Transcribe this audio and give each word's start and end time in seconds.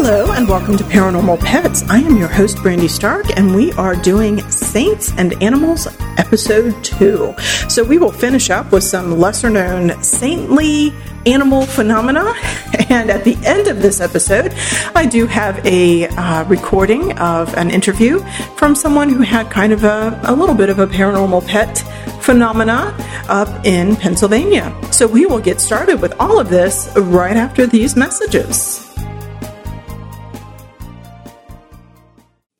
Hello 0.00 0.30
and 0.30 0.48
welcome 0.48 0.76
to 0.76 0.84
Paranormal 0.84 1.40
Pets. 1.40 1.82
I 1.90 1.98
am 1.98 2.16
your 2.16 2.28
host, 2.28 2.62
Brandy 2.62 2.86
Stark, 2.86 3.36
and 3.36 3.52
we 3.52 3.72
are 3.72 3.96
doing 3.96 4.48
Saints 4.48 5.12
and 5.18 5.34
Animals 5.42 5.88
episode 6.18 6.84
2. 6.84 7.34
So 7.68 7.82
we 7.82 7.98
will 7.98 8.12
finish 8.12 8.48
up 8.48 8.70
with 8.70 8.84
some 8.84 9.18
lesser 9.18 9.50
known 9.50 10.00
saintly 10.00 10.92
animal 11.26 11.66
phenomena. 11.66 12.32
And 12.90 13.10
at 13.10 13.24
the 13.24 13.36
end 13.44 13.66
of 13.66 13.82
this 13.82 14.00
episode, 14.00 14.54
I 14.94 15.04
do 15.04 15.26
have 15.26 15.66
a 15.66 16.06
uh, 16.06 16.44
recording 16.44 17.18
of 17.18 17.52
an 17.54 17.70
interview 17.70 18.20
from 18.56 18.76
someone 18.76 19.10
who 19.10 19.22
had 19.22 19.50
kind 19.50 19.72
of 19.72 19.82
a, 19.82 20.18
a 20.24 20.32
little 20.32 20.54
bit 20.54 20.70
of 20.70 20.78
a 20.78 20.86
paranormal 20.86 21.46
pet 21.46 21.78
phenomena 22.22 22.94
up 23.28 23.66
in 23.66 23.96
Pennsylvania. 23.96 24.74
So 24.92 25.08
we 25.08 25.26
will 25.26 25.40
get 25.40 25.60
started 25.60 26.00
with 26.00 26.14
all 26.20 26.38
of 26.38 26.48
this 26.48 26.88
right 26.96 27.36
after 27.36 27.66
these 27.66 27.96
messages. 27.96 28.87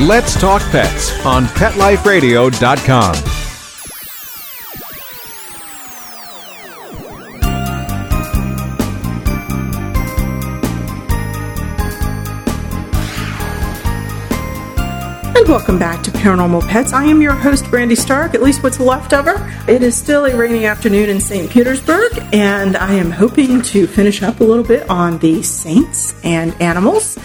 Let's 0.00 0.40
Talk 0.40 0.62
Pets 0.70 1.26
on 1.26 1.46
PetLifeRadio.com. 1.46 3.14
And 15.34 15.48
welcome 15.48 15.80
back 15.80 16.04
to 16.04 16.12
Paranormal 16.12 16.68
Pets. 16.68 16.92
I 16.92 17.02
am 17.02 17.20
your 17.20 17.32
host, 17.32 17.68
Brandy 17.68 17.96
Stark, 17.96 18.36
at 18.36 18.42
least 18.42 18.62
what's 18.62 18.78
left 18.78 19.12
of 19.12 19.24
her. 19.24 19.52
It 19.66 19.82
is 19.82 19.96
still 19.96 20.26
a 20.26 20.36
rainy 20.36 20.64
afternoon 20.64 21.08
in 21.08 21.18
St. 21.18 21.50
Petersburg, 21.50 22.12
and 22.32 22.76
I 22.76 22.94
am 22.94 23.10
hoping 23.10 23.62
to 23.62 23.88
finish 23.88 24.22
up 24.22 24.38
a 24.38 24.44
little 24.44 24.62
bit 24.62 24.88
on 24.88 25.18
the 25.18 25.42
saints 25.42 26.14
and 26.22 26.54
animals 26.62 27.18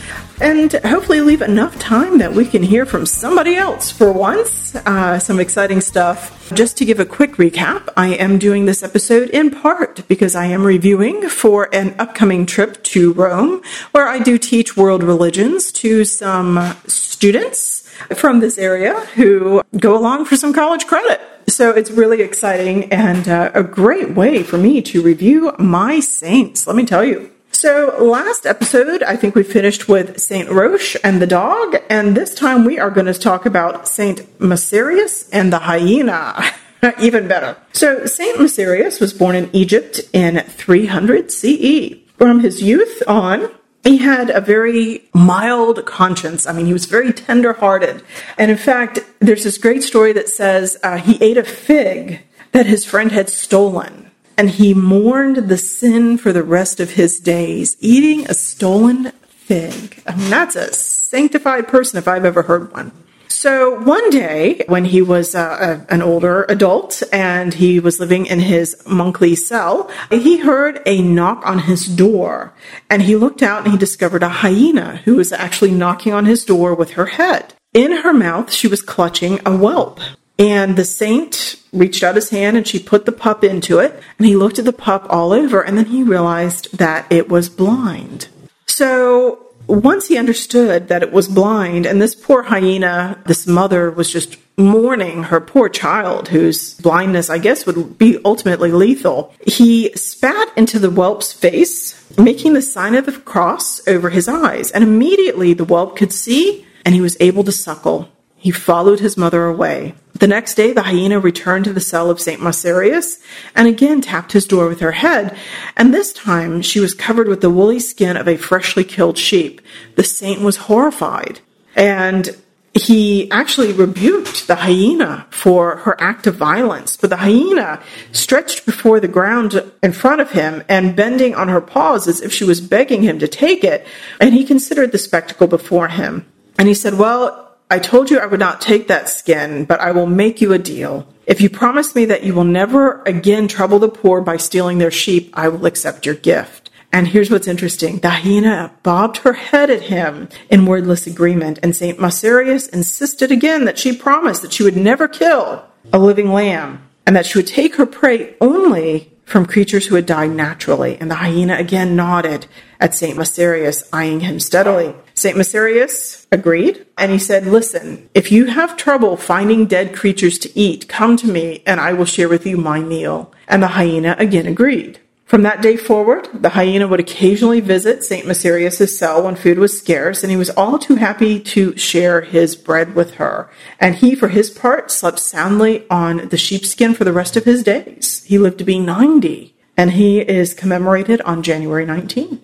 and 0.43 0.73
hopefully 0.83 1.21
leave 1.21 1.41
enough 1.41 1.79
time 1.79 2.17
that 2.17 2.33
we 2.33 2.45
can 2.45 2.61
hear 2.61 2.85
from 2.85 3.05
somebody 3.05 3.55
else 3.55 3.89
for 3.89 4.11
once. 4.11 4.75
Uh, 4.75 5.17
some 5.17 5.39
exciting 5.39 5.79
stuff. 5.79 6.51
Just 6.53 6.75
to 6.77 6.85
give 6.85 6.99
a 6.99 7.05
quick 7.05 7.33
recap, 7.37 7.87
I 7.95 8.07
am 8.09 8.37
doing 8.39 8.65
this 8.65 8.83
episode 8.83 9.29
in 9.29 9.51
part 9.51 10.05
because 10.09 10.35
I 10.35 10.47
am 10.47 10.65
reviewing 10.65 11.29
for 11.29 11.73
an 11.73 11.95
upcoming 11.97 12.45
trip 12.45 12.83
to 12.83 13.13
Rome, 13.13 13.61
where 13.93 14.07
I 14.07 14.19
do 14.19 14.37
teach 14.37 14.75
world 14.75 15.01
religions 15.01 15.71
to 15.73 16.03
some 16.03 16.75
students 16.87 17.89
from 18.13 18.41
this 18.41 18.57
area 18.57 18.99
who 19.15 19.61
go 19.77 19.97
along 19.97 20.25
for 20.25 20.35
some 20.35 20.51
college 20.51 20.87
credit. 20.87 21.21
So 21.47 21.69
it's 21.71 21.89
really 21.89 22.21
exciting 22.21 22.91
and 22.91 23.29
uh, 23.29 23.51
a 23.53 23.63
great 23.63 24.11
way 24.11 24.43
for 24.43 24.57
me 24.57 24.81
to 24.81 25.01
review 25.01 25.53
my 25.57 26.01
saints, 26.01 26.67
let 26.67 26.75
me 26.75 26.85
tell 26.85 27.05
you. 27.05 27.32
So, 27.53 27.95
last 28.03 28.45
episode, 28.47 29.03
I 29.03 29.15
think 29.15 29.35
we 29.35 29.43
finished 29.43 29.87
with 29.87 30.19
Saint 30.19 30.49
Roche 30.49 30.97
and 31.03 31.21
the 31.21 31.27
dog, 31.27 31.77
and 31.87 32.17
this 32.17 32.33
time 32.33 32.65
we 32.65 32.79
are 32.79 32.89
going 32.89 33.05
to 33.05 33.13
talk 33.13 33.45
about 33.45 33.87
Saint 33.87 34.21
Macarius 34.39 35.29
and 35.31 35.53
the 35.53 35.59
hyena. 35.59 36.43
Even 36.99 37.27
better. 37.27 37.55
So, 37.71 38.05
Saint 38.05 38.39
Macarius 38.39 38.99
was 38.99 39.13
born 39.13 39.35
in 39.35 39.49
Egypt 39.53 40.01
in 40.11 40.39
300 40.39 41.31
CE. 41.31 41.93
From 42.17 42.39
his 42.39 42.61
youth 42.61 43.03
on, 43.07 43.49
he 43.83 43.97
had 43.97 44.31
a 44.31 44.41
very 44.41 45.03
mild 45.13 45.85
conscience. 45.85 46.47
I 46.47 46.53
mean, 46.53 46.65
he 46.65 46.73
was 46.73 46.85
very 46.85 47.13
tender 47.13 47.53
hearted. 47.53 48.03
And 48.37 48.49
in 48.49 48.57
fact, 48.57 48.99
there's 49.19 49.43
this 49.43 49.59
great 49.59 49.83
story 49.83 50.11
that 50.13 50.27
says 50.27 50.77
uh, 50.83 50.97
he 50.97 51.23
ate 51.23 51.37
a 51.37 51.43
fig 51.43 52.23
that 52.51 52.65
his 52.65 52.83
friend 52.83 53.11
had 53.11 53.29
stolen 53.29 54.02
and 54.37 54.49
he 54.49 54.73
mourned 54.73 55.49
the 55.49 55.57
sin 55.57 56.17
for 56.17 56.33
the 56.33 56.43
rest 56.43 56.79
of 56.79 56.91
his 56.91 57.19
days, 57.19 57.77
eating 57.79 58.27
a 58.27 58.33
stolen 58.33 59.11
fig. 59.27 60.01
I 60.07 60.15
mean, 60.15 60.29
that's 60.29 60.55
a 60.55 60.73
sanctified 60.73 61.67
person 61.67 61.97
if 61.97 62.07
I've 62.07 62.25
ever 62.25 62.43
heard 62.43 62.71
one. 62.71 62.91
So 63.27 63.77
one 63.81 64.09
day, 64.09 64.63
when 64.67 64.85
he 64.85 65.01
was 65.01 65.35
uh, 65.35 65.83
a, 65.89 65.93
an 65.93 66.01
older 66.01 66.43
adult 66.47 67.03
and 67.11 67.53
he 67.53 67.79
was 67.79 67.99
living 67.99 68.25
in 68.25 68.39
his 68.39 68.81
monkly 68.87 69.35
cell, 69.35 69.91
he 70.09 70.37
heard 70.37 70.81
a 70.85 71.01
knock 71.01 71.45
on 71.45 71.59
his 71.59 71.85
door. 71.85 72.53
And 72.89 73.01
he 73.01 73.17
looked 73.17 73.43
out 73.43 73.63
and 73.63 73.73
he 73.73 73.77
discovered 73.77 74.23
a 74.23 74.29
hyena 74.29 74.97
who 75.03 75.15
was 75.15 75.33
actually 75.33 75.71
knocking 75.71 76.13
on 76.13 76.25
his 76.25 76.45
door 76.45 76.73
with 76.73 76.91
her 76.91 77.07
head. 77.07 77.53
In 77.73 77.91
her 78.03 78.13
mouth, 78.13 78.53
she 78.53 78.67
was 78.67 78.81
clutching 78.81 79.39
a 79.45 79.57
whelp. 79.57 79.99
And 80.39 80.77
the 80.77 80.85
saint 80.85 81.59
reached 81.73 82.03
out 82.03 82.15
his 82.15 82.29
hand 82.29 82.55
and 82.55 82.67
she 82.67 82.79
put 82.79 83.05
the 83.05 83.11
pup 83.11 83.43
into 83.43 83.79
it. 83.79 83.99
And 84.17 84.27
he 84.27 84.35
looked 84.35 84.59
at 84.59 84.65
the 84.65 84.73
pup 84.73 85.05
all 85.09 85.33
over 85.33 85.61
and 85.61 85.77
then 85.77 85.87
he 85.87 86.03
realized 86.03 86.77
that 86.77 87.11
it 87.11 87.27
was 87.27 87.49
blind. 87.49 88.29
So 88.67 89.43
once 89.67 90.07
he 90.07 90.17
understood 90.17 90.87
that 90.87 91.03
it 91.03 91.11
was 91.11 91.27
blind, 91.27 91.85
and 91.85 92.01
this 92.01 92.15
poor 92.15 92.43
hyena, 92.43 93.21
this 93.25 93.47
mother 93.47 93.89
was 93.89 94.11
just 94.11 94.37
mourning 94.57 95.23
her 95.23 95.39
poor 95.39 95.69
child, 95.69 96.27
whose 96.27 96.75
blindness, 96.75 97.29
I 97.29 97.37
guess, 97.37 97.65
would 97.65 97.97
be 97.97 98.19
ultimately 98.25 98.71
lethal, 98.71 99.33
he 99.45 99.91
spat 99.95 100.49
into 100.57 100.79
the 100.79 100.89
whelp's 100.89 101.33
face, 101.33 101.99
making 102.17 102.53
the 102.53 102.61
sign 102.61 102.95
of 102.95 103.05
the 103.05 103.13
cross 103.13 103.85
over 103.87 104.09
his 104.09 104.27
eyes. 104.27 104.69
And 104.71 104.83
immediately 104.83 105.53
the 105.53 105.65
whelp 105.65 105.95
could 105.95 106.13
see 106.13 106.65
and 106.85 106.93
he 106.93 107.01
was 107.01 107.17
able 107.19 107.43
to 107.45 107.51
suckle. 107.51 108.09
He 108.35 108.51
followed 108.51 108.99
his 108.99 109.17
mother 109.17 109.45
away. 109.45 109.95
The 110.13 110.27
next 110.27 110.55
day, 110.55 110.73
the 110.73 110.83
hyena 110.83 111.19
returned 111.19 111.65
to 111.65 111.73
the 111.73 111.81
cell 111.81 112.09
of 112.09 112.19
St. 112.19 112.39
Macarius 112.39 113.21
and 113.55 113.67
again 113.67 113.99
tapped 113.99 114.31
his 114.31 114.45
door 114.45 114.67
with 114.67 114.79
her 114.79 114.91
head, 114.91 115.35
and 115.75 115.93
this 115.93 116.13
time 116.13 116.61
she 116.61 116.79
was 116.79 116.93
covered 116.93 117.27
with 117.27 117.41
the 117.41 117.49
woolly 117.49 117.79
skin 117.79 118.15
of 118.15 118.27
a 118.27 118.37
freshly 118.37 118.83
killed 118.83 119.17
sheep. 119.17 119.59
The 119.95 120.03
saint 120.03 120.41
was 120.41 120.57
horrified, 120.57 121.39
and 121.75 122.37
he 122.73 123.29
actually 123.31 123.71
rebuked 123.71 124.47
the 124.47 124.55
hyena 124.55 125.27
for 125.29 125.77
her 125.77 125.99
act 126.01 126.25
of 126.25 126.35
violence. 126.35 126.97
But 126.97 127.11
the 127.11 127.17
hyena 127.17 127.81
stretched 128.11 128.65
before 128.65 128.99
the 128.99 129.07
ground 129.07 129.71
in 129.83 129.93
front 129.93 130.21
of 130.21 130.31
him 130.31 130.63
and 130.67 130.95
bending 130.95 131.35
on 131.35 131.49
her 131.49 131.61
paws 131.61 132.07
as 132.07 132.21
if 132.21 132.33
she 132.33 132.43
was 132.43 132.61
begging 132.61 133.03
him 133.03 133.19
to 133.19 133.27
take 133.27 133.63
it, 133.63 133.85
and 134.19 134.33
he 134.33 134.43
considered 134.43 134.91
the 134.91 134.97
spectacle 134.97 135.47
before 135.47 135.87
him. 135.87 136.25
And 136.57 136.67
he 136.67 136.73
said, 136.73 136.95
Well, 136.95 137.42
I 137.73 137.79
told 137.79 138.11
you 138.11 138.19
I 138.19 138.27
would 138.27 138.39
not 138.39 138.61
take 138.61 138.87
that 138.89 139.09
skin, 139.09 139.65
but 139.65 139.79
I 139.79 139.93
will 139.93 140.05
make 140.05 140.41
you 140.41 140.53
a 140.53 140.59
deal. 140.59 141.07
If 141.25 141.41
you 141.41 141.49
promise 141.49 141.95
me 141.95 142.05
that 142.05 142.23
you 142.23 142.35
will 142.35 142.43
never 142.43 143.01
again 143.01 143.47
trouble 143.47 143.79
the 143.79 143.89
poor 143.89 144.21
by 144.21 144.37
stealing 144.37 144.77
their 144.77 144.91
sheep, 144.91 145.31
I 145.33 145.47
will 145.47 145.65
accept 145.65 146.05
your 146.05 146.13
gift. 146.13 146.69
And 146.91 147.07
here's 147.07 147.31
what's 147.31 147.47
interesting. 147.47 147.97
The 147.97 148.11
hyena 148.11 148.71
bobbed 148.83 149.17
her 149.17 149.33
head 149.33 149.71
at 149.71 149.81
him 149.81 150.29
in 150.51 150.67
wordless 150.67 151.07
agreement, 151.07 151.57
and 151.63 151.75
St. 151.75 151.97
Macarius 151.97 152.69
insisted 152.69 153.31
again 153.31 153.65
that 153.65 153.79
she 153.79 153.97
promised 153.97 154.43
that 154.43 154.53
she 154.53 154.61
would 154.61 154.77
never 154.77 155.07
kill 155.07 155.65
a 155.91 155.97
living 155.97 156.31
lamb, 156.31 156.87
and 157.07 157.15
that 157.15 157.25
she 157.25 157.39
would 157.39 157.47
take 157.47 157.77
her 157.77 157.87
prey 157.87 158.35
only 158.39 159.11
from 159.25 159.47
creatures 159.47 159.87
who 159.87 159.95
had 159.95 160.05
died 160.05 160.29
naturally. 160.29 160.95
And 160.99 161.09
the 161.09 161.15
hyena 161.15 161.55
again 161.55 161.95
nodded 161.95 162.45
at 162.79 162.93
St. 162.93 163.17
Macarius, 163.17 163.83
eyeing 163.91 164.19
him 164.19 164.39
steadily. 164.39 164.93
St. 165.23 165.37
Macarius 165.37 166.27
agreed, 166.33 166.85
and 166.97 167.09
he 167.09 167.17
said, 167.17 167.45
Listen, 167.45 168.09
if 168.13 168.29
you 168.29 168.47
have 168.47 168.75
trouble 168.75 169.15
finding 169.15 169.67
dead 169.67 169.95
creatures 169.95 170.37
to 170.39 170.59
eat, 170.59 170.89
come 170.89 171.15
to 171.15 171.27
me, 171.27 171.63
and 171.65 171.79
I 171.79 171.93
will 171.93 172.03
share 172.03 172.27
with 172.27 172.45
you 172.45 172.57
my 172.57 172.81
meal. 172.81 173.33
And 173.47 173.63
the 173.63 173.67
hyena 173.67 174.17
again 174.19 174.47
agreed. 174.47 174.99
From 175.23 175.43
that 175.43 175.61
day 175.61 175.77
forward, 175.77 176.27
the 176.33 176.49
hyena 176.49 176.89
would 176.89 176.99
occasionally 176.99 177.61
visit 177.61 178.03
St. 178.03 178.25
Macarius' 178.25 178.97
cell 178.99 179.23
when 179.23 179.37
food 179.37 179.59
was 179.59 179.77
scarce, 179.77 180.23
and 180.23 180.29
he 180.29 180.35
was 180.35 180.49
all 180.49 180.77
too 180.77 180.95
happy 180.95 181.39
to 181.39 181.77
share 181.77 182.19
his 182.19 182.57
bread 182.57 182.93
with 182.93 183.13
her. 183.13 183.49
And 183.79 183.95
he, 183.95 184.15
for 184.15 184.27
his 184.27 184.49
part, 184.49 184.91
slept 184.91 185.19
soundly 185.19 185.87
on 185.89 186.27
the 186.27 186.37
sheepskin 186.37 186.95
for 186.95 187.05
the 187.05 187.13
rest 187.13 187.37
of 187.37 187.45
his 187.45 187.63
days. 187.63 188.25
He 188.25 188.37
lived 188.37 188.57
to 188.57 188.65
be 188.65 188.77
90, 188.77 189.55
and 189.77 189.91
he 189.91 190.19
is 190.19 190.53
commemorated 190.53 191.21
on 191.21 191.43
January 191.43 191.85
19th. 191.85 192.41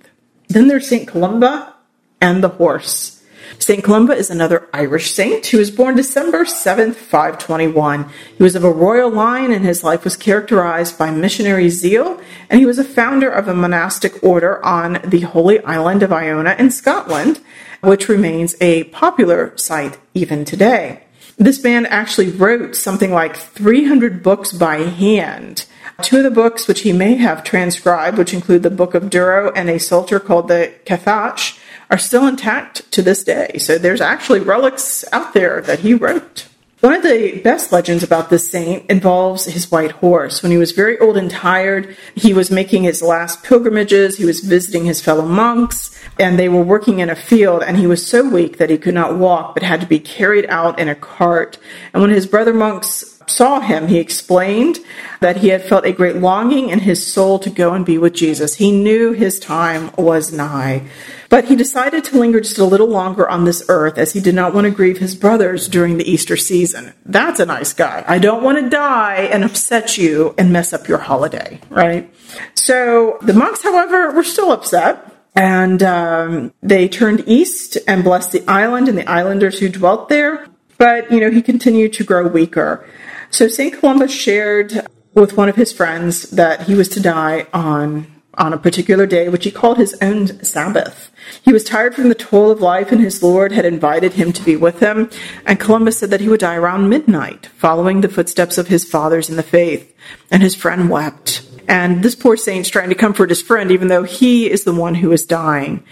Then 0.48 0.70
there's 0.70 0.88
St. 0.88 1.10
Columba 1.10 1.75
and 2.21 2.44
the 2.44 2.50
horse. 2.50 3.19
St. 3.57 3.83
Columba 3.83 4.13
is 4.13 4.30
another 4.30 4.68
Irish 4.74 5.12
saint 5.12 5.45
who 5.48 5.57
was 5.57 5.71
born 5.71 5.95
December 5.95 6.45
7th, 6.45 6.95
521. 6.95 8.10
He 8.38 8.44
was 8.44 8.56
of 8.56 8.63
a 8.63 8.71
royal 8.71 9.10
line 9.10 9.51
and 9.51 9.66
his 9.66 9.83
life 9.83 10.04
was 10.04 10.16
characterized 10.16 10.98
by 10.98 11.12
missionary 11.12 11.69
zeal, 11.69 12.21
and 12.50 12.60
he 12.60 12.66
was 12.66 12.80
a 12.80 12.83
founder 12.83 13.30
of 13.30 13.48
a 13.48 13.56
monastic 13.56 14.24
order 14.24 14.63
on 14.63 15.00
the 15.04 15.21
holy 15.21 15.60
island 15.63 16.04
of 16.04 16.13
Iona 16.13 16.56
in 16.60 16.71
Scotland, 16.71 17.42
which 17.81 18.07
remains 18.07 18.56
a 18.62 18.86
popular 18.86 19.57
site 19.57 19.98
even 20.13 20.45
today. 20.45 21.04
This 21.38 21.63
man 21.63 21.86
actually 21.86 22.30
wrote 22.30 22.75
something 22.75 23.12
like 23.12 23.36
300 23.36 24.22
books 24.22 24.51
by 24.51 24.77
hand. 24.77 25.65
Two 26.01 26.18
of 26.18 26.24
the 26.24 26.31
books 26.31 26.68
which 26.68 26.81
he 26.81 26.94
may 26.94 27.15
have 27.15 27.44
transcribed, 27.44 28.18
which 28.18 28.33
include 28.33 28.63
the 28.63 28.69
Book 28.69 28.94
of 28.94 29.04
Durrow 29.04 29.51
and 29.56 29.69
a 29.69 29.80
psalter 29.80 30.19
called 30.19 30.48
the 30.48 30.74
Cathach, 30.86 31.59
are 31.89 31.97
still 31.97 32.27
intact 32.27 32.91
to 32.91 33.01
this 33.01 33.24
day. 33.24 33.57
So 33.57 33.77
there's 33.77 34.01
actually 34.01 34.39
relics 34.41 35.03
out 35.12 35.33
there 35.33 35.62
that 35.62 35.80
he 35.80 35.94
wrote. 35.94 36.47
One 36.81 36.94
of 36.94 37.03
the 37.03 37.41
best 37.44 37.74
legends 37.74 38.03
about 38.03 38.30
this 38.30 38.50
saint 38.50 38.89
involves 38.89 39.44
his 39.44 39.69
white 39.69 39.91
horse. 39.91 40.41
When 40.41 40.53
he 40.53 40.57
was 40.57 40.71
very 40.71 40.97
old 41.00 41.18
and 41.18 41.30
tired, 41.30 41.97
he 42.15 42.33
was 42.33 42.50
making 42.50 42.83
his 42.83 43.01
last 43.01 43.44
pilgrimages, 43.44 44.18
he 44.18 44.24
was 44.24 44.39
visiting 44.39 44.86
his 44.86 45.01
fellow 45.01 45.25
monks, 45.25 46.00
and 46.18 46.39
they 46.39 46.47
were 46.47 46.63
working 46.63 47.00
in 47.00 47.09
a 47.09 47.18
field, 47.18 47.63
and 47.63 47.75
he 47.75 47.86
was 47.86 48.07
so 48.07 48.30
weak 48.30 48.59
that 48.59 48.69
he 48.69 48.77
could 48.77 48.94
not 48.94 49.18
walk, 49.18 49.56
but 49.56 49.63
had 49.63 49.81
to 49.81 49.88
be 49.88 50.00
carried 50.00 50.45
out 50.45 50.80
in 50.80 50.88
a 50.88 50.95
cart. 50.95 51.57
And 51.94 52.01
when 52.01 52.12
his 52.12 52.25
brother 52.25 52.53
monks 52.53 53.19
saw 53.30 53.60
him, 53.60 53.88
he 53.88 54.00
explained 54.00 54.80
that 55.20 55.38
he 55.38 55.50
had 55.50 55.64
felt 55.64 55.86
a 55.86 55.92
great 55.92 56.18
longing 56.18 56.70
in 56.70 56.80
his 56.80 57.06
soul 57.06 57.40
to 57.40 57.50
go 57.50 57.74
and 57.74 57.86
be 57.86 57.98
with 57.98 58.14
Jesus. 58.14 58.56
He 58.56 58.72
knew 58.72 59.14
his 59.14 59.40
time 59.40 59.92
was 59.98 60.34
nigh. 60.34 60.88
But 61.30 61.46
he 61.46 61.56
decided 61.56 62.04
to 62.06 62.20
linger 62.20 62.40
just 62.40 62.58
a 62.58 62.66
little 62.66 62.88
longer 62.88 63.30
on 63.30 63.46
this 63.46 63.64
earth 63.70 63.98
as 63.98 64.14
he 64.14 64.20
did 64.20 64.34
not 64.34 64.54
want 64.54 64.66
to 64.66 64.72
grieve 64.72 64.98
his 64.98 65.16
brothers 65.16 65.68
during 65.68 65.98
the 65.98 66.12
Easter 66.12 66.36
season. 66.36 66.94
That's 67.06 67.40
a 67.40 67.46
nice 67.46 67.72
guy. 67.72 68.04
I 68.08 68.18
don't 68.18 68.44
want 68.44 68.58
to 68.60 68.70
die 68.70 69.30
and 69.32 69.44
upset 69.44 69.98
you 69.98 70.34
and 70.38 70.52
mess 70.52 70.74
up 70.74 70.88
your 70.88 70.98
holiday, 70.98 71.62
right? 71.70 72.12
So 72.56 73.20
the 73.22 73.34
monks, 73.34 73.62
however, 73.62 74.12
were 74.12 74.24
still 74.24 74.52
upset. 74.52 75.06
And 75.36 75.84
um, 75.84 76.54
they 76.64 76.90
turned 76.90 77.24
east 77.28 77.78
and 77.88 78.04
blessed 78.04 78.32
the 78.32 78.44
island 78.50 78.90
and 78.90 78.98
the 78.98 79.10
islanders 79.10 79.60
who 79.60 79.70
dwelt 79.70 80.10
there. 80.10 80.48
But, 80.80 81.12
you 81.12 81.20
know, 81.20 81.30
he 81.30 81.42
continued 81.42 81.94
to 81.94 82.04
grow 82.04 82.28
weaker. 82.28 82.86
So 83.31 83.48
St. 83.48 83.74
Columba 83.74 84.08
shared 84.08 84.88
with 85.14 85.38
one 85.38 85.50
of 85.50 85.56
his 85.56 85.72
friends 85.72 86.24
that 86.31 86.64
he 86.64 86.76
was 86.76 86.90
to 86.90 87.00
die 87.00 87.48
on 87.54 88.08
on 88.40 88.54
a 88.54 88.58
particular 88.58 89.06
day, 89.06 89.28
which 89.28 89.44
he 89.44 89.52
called 89.52 89.78
his 89.78 89.98
own 90.02 90.42
Sabbath. 90.44 91.12
He 91.44 91.52
was 91.52 91.64
tired 91.64 91.94
from 91.94 92.08
the 92.08 92.16
toil 92.16 92.52
of 92.52 92.62
life, 92.62 92.92
and 92.92 93.02
his 93.02 93.22
Lord 93.22 93.52
had 93.52 93.66
invited 93.66 94.14
him 94.14 94.31
to 94.31 94.44
be 94.44 94.56
with 94.56 94.80
him. 94.80 95.10
And 95.46 95.60
Columba 95.60 95.92
said 95.92 96.10
that 96.12 96.22
he 96.22 96.30
would 96.30 96.40
die 96.40 96.56
around 96.56 96.90
midnight, 96.90 97.48
following 97.48 98.00
the 98.00 98.08
footsteps 98.08 98.58
of 98.58 98.70
his 98.70 98.86
fathers 98.86 99.30
in 99.30 99.36
the 99.36 99.44
faith. 99.44 99.94
And 100.32 100.42
his 100.42 100.56
friend 100.56 100.90
wept. 100.90 101.46
And 101.68 102.02
this 102.02 102.16
poor 102.16 102.38
saint's 102.38 102.70
trying 102.70 102.90
to 102.90 102.96
comfort 102.96 103.30
his 103.30 103.42
friend, 103.42 103.72
even 103.72 103.90
though 103.90 104.04
he 104.04 104.50
is 104.50 104.64
the 104.64 104.74
one 104.74 104.96
who 104.96 105.12
is 105.12 105.25
dying. 105.25 105.84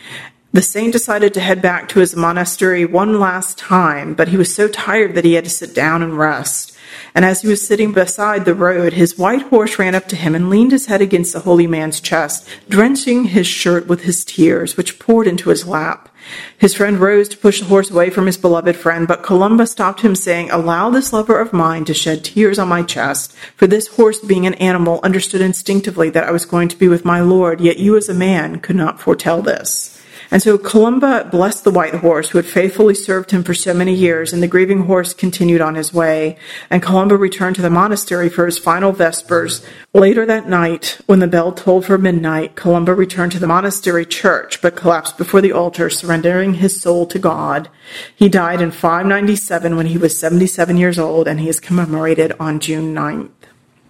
The 0.54 0.62
saint 0.62 0.94
decided 0.94 1.34
to 1.34 1.42
head 1.42 1.62
back 1.62 1.90
to 1.90 2.00
his 2.00 2.16
monastery 2.16 2.86
one 2.86 3.20
last 3.20 3.58
time, 3.58 4.14
but 4.14 4.30
he 4.30 4.38
was 4.38 4.56
so 4.56 4.68
tired 4.68 5.14
that 5.16 5.26
he 5.26 5.34
had 5.34 5.44
to 5.44 5.50
sit 5.50 5.76
down 5.76 6.02
and 6.02 6.18
rest. 6.18 6.77
And 7.18 7.26
as 7.26 7.42
he 7.42 7.48
was 7.48 7.66
sitting 7.66 7.94
beside 7.94 8.46
the 8.46 8.54
road, 8.54 8.94
his 8.94 9.18
white 9.18 9.42
horse 9.42 9.80
ran 9.80 9.96
up 9.96 10.08
to 10.10 10.16
him 10.16 10.36
and 10.36 10.52
leaned 10.52 10.72
his 10.72 10.86
head 10.86 11.02
against 11.02 11.34
the 11.34 11.40
holy 11.40 11.66
man's 11.66 12.00
chest, 12.00 12.48
drenching 12.70 13.24
his 13.24 13.48
shirt 13.48 13.88
with 13.88 14.02
his 14.02 14.24
tears, 14.24 14.78
which 14.78 15.00
poured 15.00 15.26
into 15.26 15.50
his 15.50 15.66
lap. 15.66 16.10
His 16.60 16.76
friend 16.76 17.00
rose 17.00 17.28
to 17.30 17.38
push 17.38 17.60
the 17.60 17.66
horse 17.66 17.90
away 17.90 18.12
from 18.12 18.28
his 18.28 18.38
beloved 18.38 18.76
friend, 18.76 19.08
but 19.08 19.24
Columba 19.24 19.66
stopped 19.66 20.02
him, 20.02 20.14
saying, 20.14 20.52
Allow 20.52 20.92
this 20.92 21.12
lover 21.12 21.40
of 21.40 21.54
mine 21.54 21.86
to 21.86 21.94
shed 21.96 22.24
tears 22.24 22.60
on 22.60 22.68
my 22.68 22.84
chest, 22.84 23.36
for 23.56 23.66
this 23.66 23.88
horse, 23.88 24.20
being 24.20 24.46
an 24.46 24.54
animal, 24.54 25.00
understood 25.02 25.42
instinctively 25.42 26.12
that 26.12 26.26
I 26.26 26.32
was 26.32 26.46
going 26.46 26.68
to 26.68 26.78
be 26.78 26.88
with 26.88 27.04
my 27.04 27.22
Lord, 27.22 27.60
yet 27.60 27.80
you 27.80 27.98
as 27.98 28.10
a 28.10 28.14
man 28.14 28.60
could 28.60 28.76
not 28.76 29.02
foretell 29.02 29.42
this. 29.42 29.97
And 30.30 30.42
so 30.42 30.58
Columba 30.58 31.30
blessed 31.32 31.64
the 31.64 31.72
white 31.72 31.96
horse 31.96 32.30
who 32.30 32.38
had 32.38 32.46
faithfully 32.46 32.94
served 32.94 33.32
him 33.32 33.44
for 33.44 33.54
so 33.54 33.74
many 33.74 33.94
years, 33.94 34.34
and 34.34 34.44
the 34.44 34.48
grieving 34.48 34.84
horse 34.84 35.14
continued 35.14 35.62
on 35.62 35.76
his 35.76 35.94
way. 35.94 36.38
And 36.70 36.82
Columba 36.82 37.16
returned 37.16 37.56
to 37.56 37.62
the 37.62 37.70
monastery 37.70 38.30
for 38.30 38.46
his 38.46 38.60
final 38.60 38.92
vespers. 38.92 39.66
Later 39.94 40.26
that 40.26 40.48
night, 40.48 41.00
when 41.06 41.20
the 41.20 41.28
bell 41.28 41.52
tolled 41.52 41.86
for 41.86 41.98
midnight, 41.98 42.56
Columba 42.56 42.94
returned 42.94 43.32
to 43.34 43.40
the 43.40 43.48
monastery 43.48 44.06
church, 44.06 44.62
but 44.62 44.76
collapsed 44.76 45.18
before 45.18 45.42
the 45.42 45.54
altar, 45.54 45.90
surrendering 45.90 46.56
his 46.56 46.82
soul 46.82 47.06
to 47.08 47.20
God. 47.20 47.70
He 48.16 48.30
died 48.30 48.62
in 48.62 48.72
597 48.72 49.76
when 49.76 49.88
he 49.88 49.98
was 49.98 50.18
77 50.18 50.78
years 50.78 51.00
old, 51.00 51.28
and 51.28 51.40
he 51.40 51.50
is 51.50 51.60
commemorated 51.60 52.34
on 52.40 52.60
June 52.60 52.94
9th. 52.94 53.30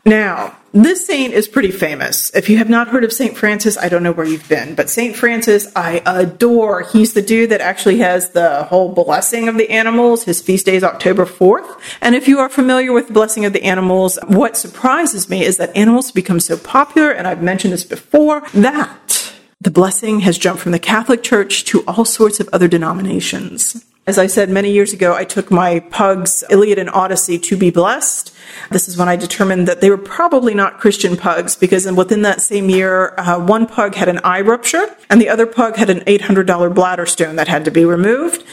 Now, 0.06 0.56
this 0.86 1.06
saint 1.06 1.34
is 1.34 1.48
pretty 1.48 1.72
famous. 1.72 2.30
If 2.36 2.50
you 2.50 2.58
have 2.58 2.70
not 2.70 2.90
heard 2.90 3.04
of 3.04 3.14
St. 3.14 3.38
Francis, 3.38 3.78
I 3.78 3.90
don't 3.90 4.04
know 4.04 4.12
where 4.12 4.26
you've 4.26 4.48
been, 4.50 4.76
but 4.76 4.90
St. 4.90 5.16
Francis, 5.16 5.72
I 5.76 6.02
adore. 6.06 6.82
He's 6.82 7.14
the 7.14 7.22
dude 7.22 7.52
that 7.52 7.62
actually 7.62 8.00
has 8.00 8.32
the 8.32 8.64
whole 8.64 8.94
blessing 8.94 9.48
of 9.48 9.58
the 9.58 9.70
animals. 9.70 10.24
His 10.24 10.42
feast 10.42 10.66
day 10.66 10.76
is 10.76 10.84
October 10.84 11.26
4th. 11.26 11.80
And 12.02 12.16
if 12.16 12.28
you 12.28 12.40
are 12.40 12.50
familiar 12.50 12.92
with 12.92 13.08
the 13.08 13.14
blessing 13.14 13.46
of 13.46 13.54
the 13.54 13.64
animals, 13.64 14.20
what 14.28 14.58
surprises 14.58 15.30
me 15.30 15.44
is 15.44 15.58
that 15.58 15.76
animals 15.76 16.12
become 16.12 16.40
so 16.40 16.58
popular, 16.58 17.12
and 17.12 17.28
I've 17.28 17.42
mentioned 17.42 17.74
this 17.74 17.86
before, 17.86 18.42
that 18.54 19.34
the 19.62 19.72
blessing 19.72 20.20
has 20.22 20.38
jumped 20.38 20.62
from 20.62 20.72
the 20.72 20.80
Catholic 20.80 21.24
Church 21.24 21.64
to 21.66 21.84
all 21.88 22.06
sorts 22.06 22.40
of 22.40 22.50
other 22.54 22.68
denominations. 22.68 23.86
As 24.07 24.18
I 24.18 24.27
said 24.27 24.50
many 24.50 24.71
years 24.71 24.94
ago, 24.94 25.13
I 25.13 25.25
took 25.25 25.51
my 25.51 25.81
pugs, 25.81 26.42
Iliad 26.50 26.80
and 26.80 26.89
Odyssey, 26.89 27.38
to 27.39 27.57
be 27.57 27.71
blessed. 27.71 28.33
This 28.71 28.88
is 28.88 28.95
when 28.95 29.09
I 29.09 29.18
determined 29.18 29.68
that 29.68 29.81
they 29.81 29.89
were 29.89 29.98
probably 29.98 30.54
not 30.54 30.80
Christian 30.80 31.18
pugs 31.18 31.57
because 31.57 31.92
within 31.92 32.21
that 32.21 32.42
same 32.42 32.69
year, 32.69 33.13
uh, 33.18 33.38
one 33.38 33.68
pug 33.68 33.95
had 33.95 34.07
an 34.07 34.21
eye 34.24 34.39
rupture 34.39 34.95
and 35.09 35.19
the 35.19 35.27
other 35.27 35.45
pug 35.45 35.75
had 35.75 35.89
an 35.89 36.00
$800 36.06 36.74
bladder 36.74 37.06
stone 37.06 37.36
that 37.36 37.50
had 37.50 37.65
to 37.65 37.71
be 37.71 37.83
removed. 37.83 38.45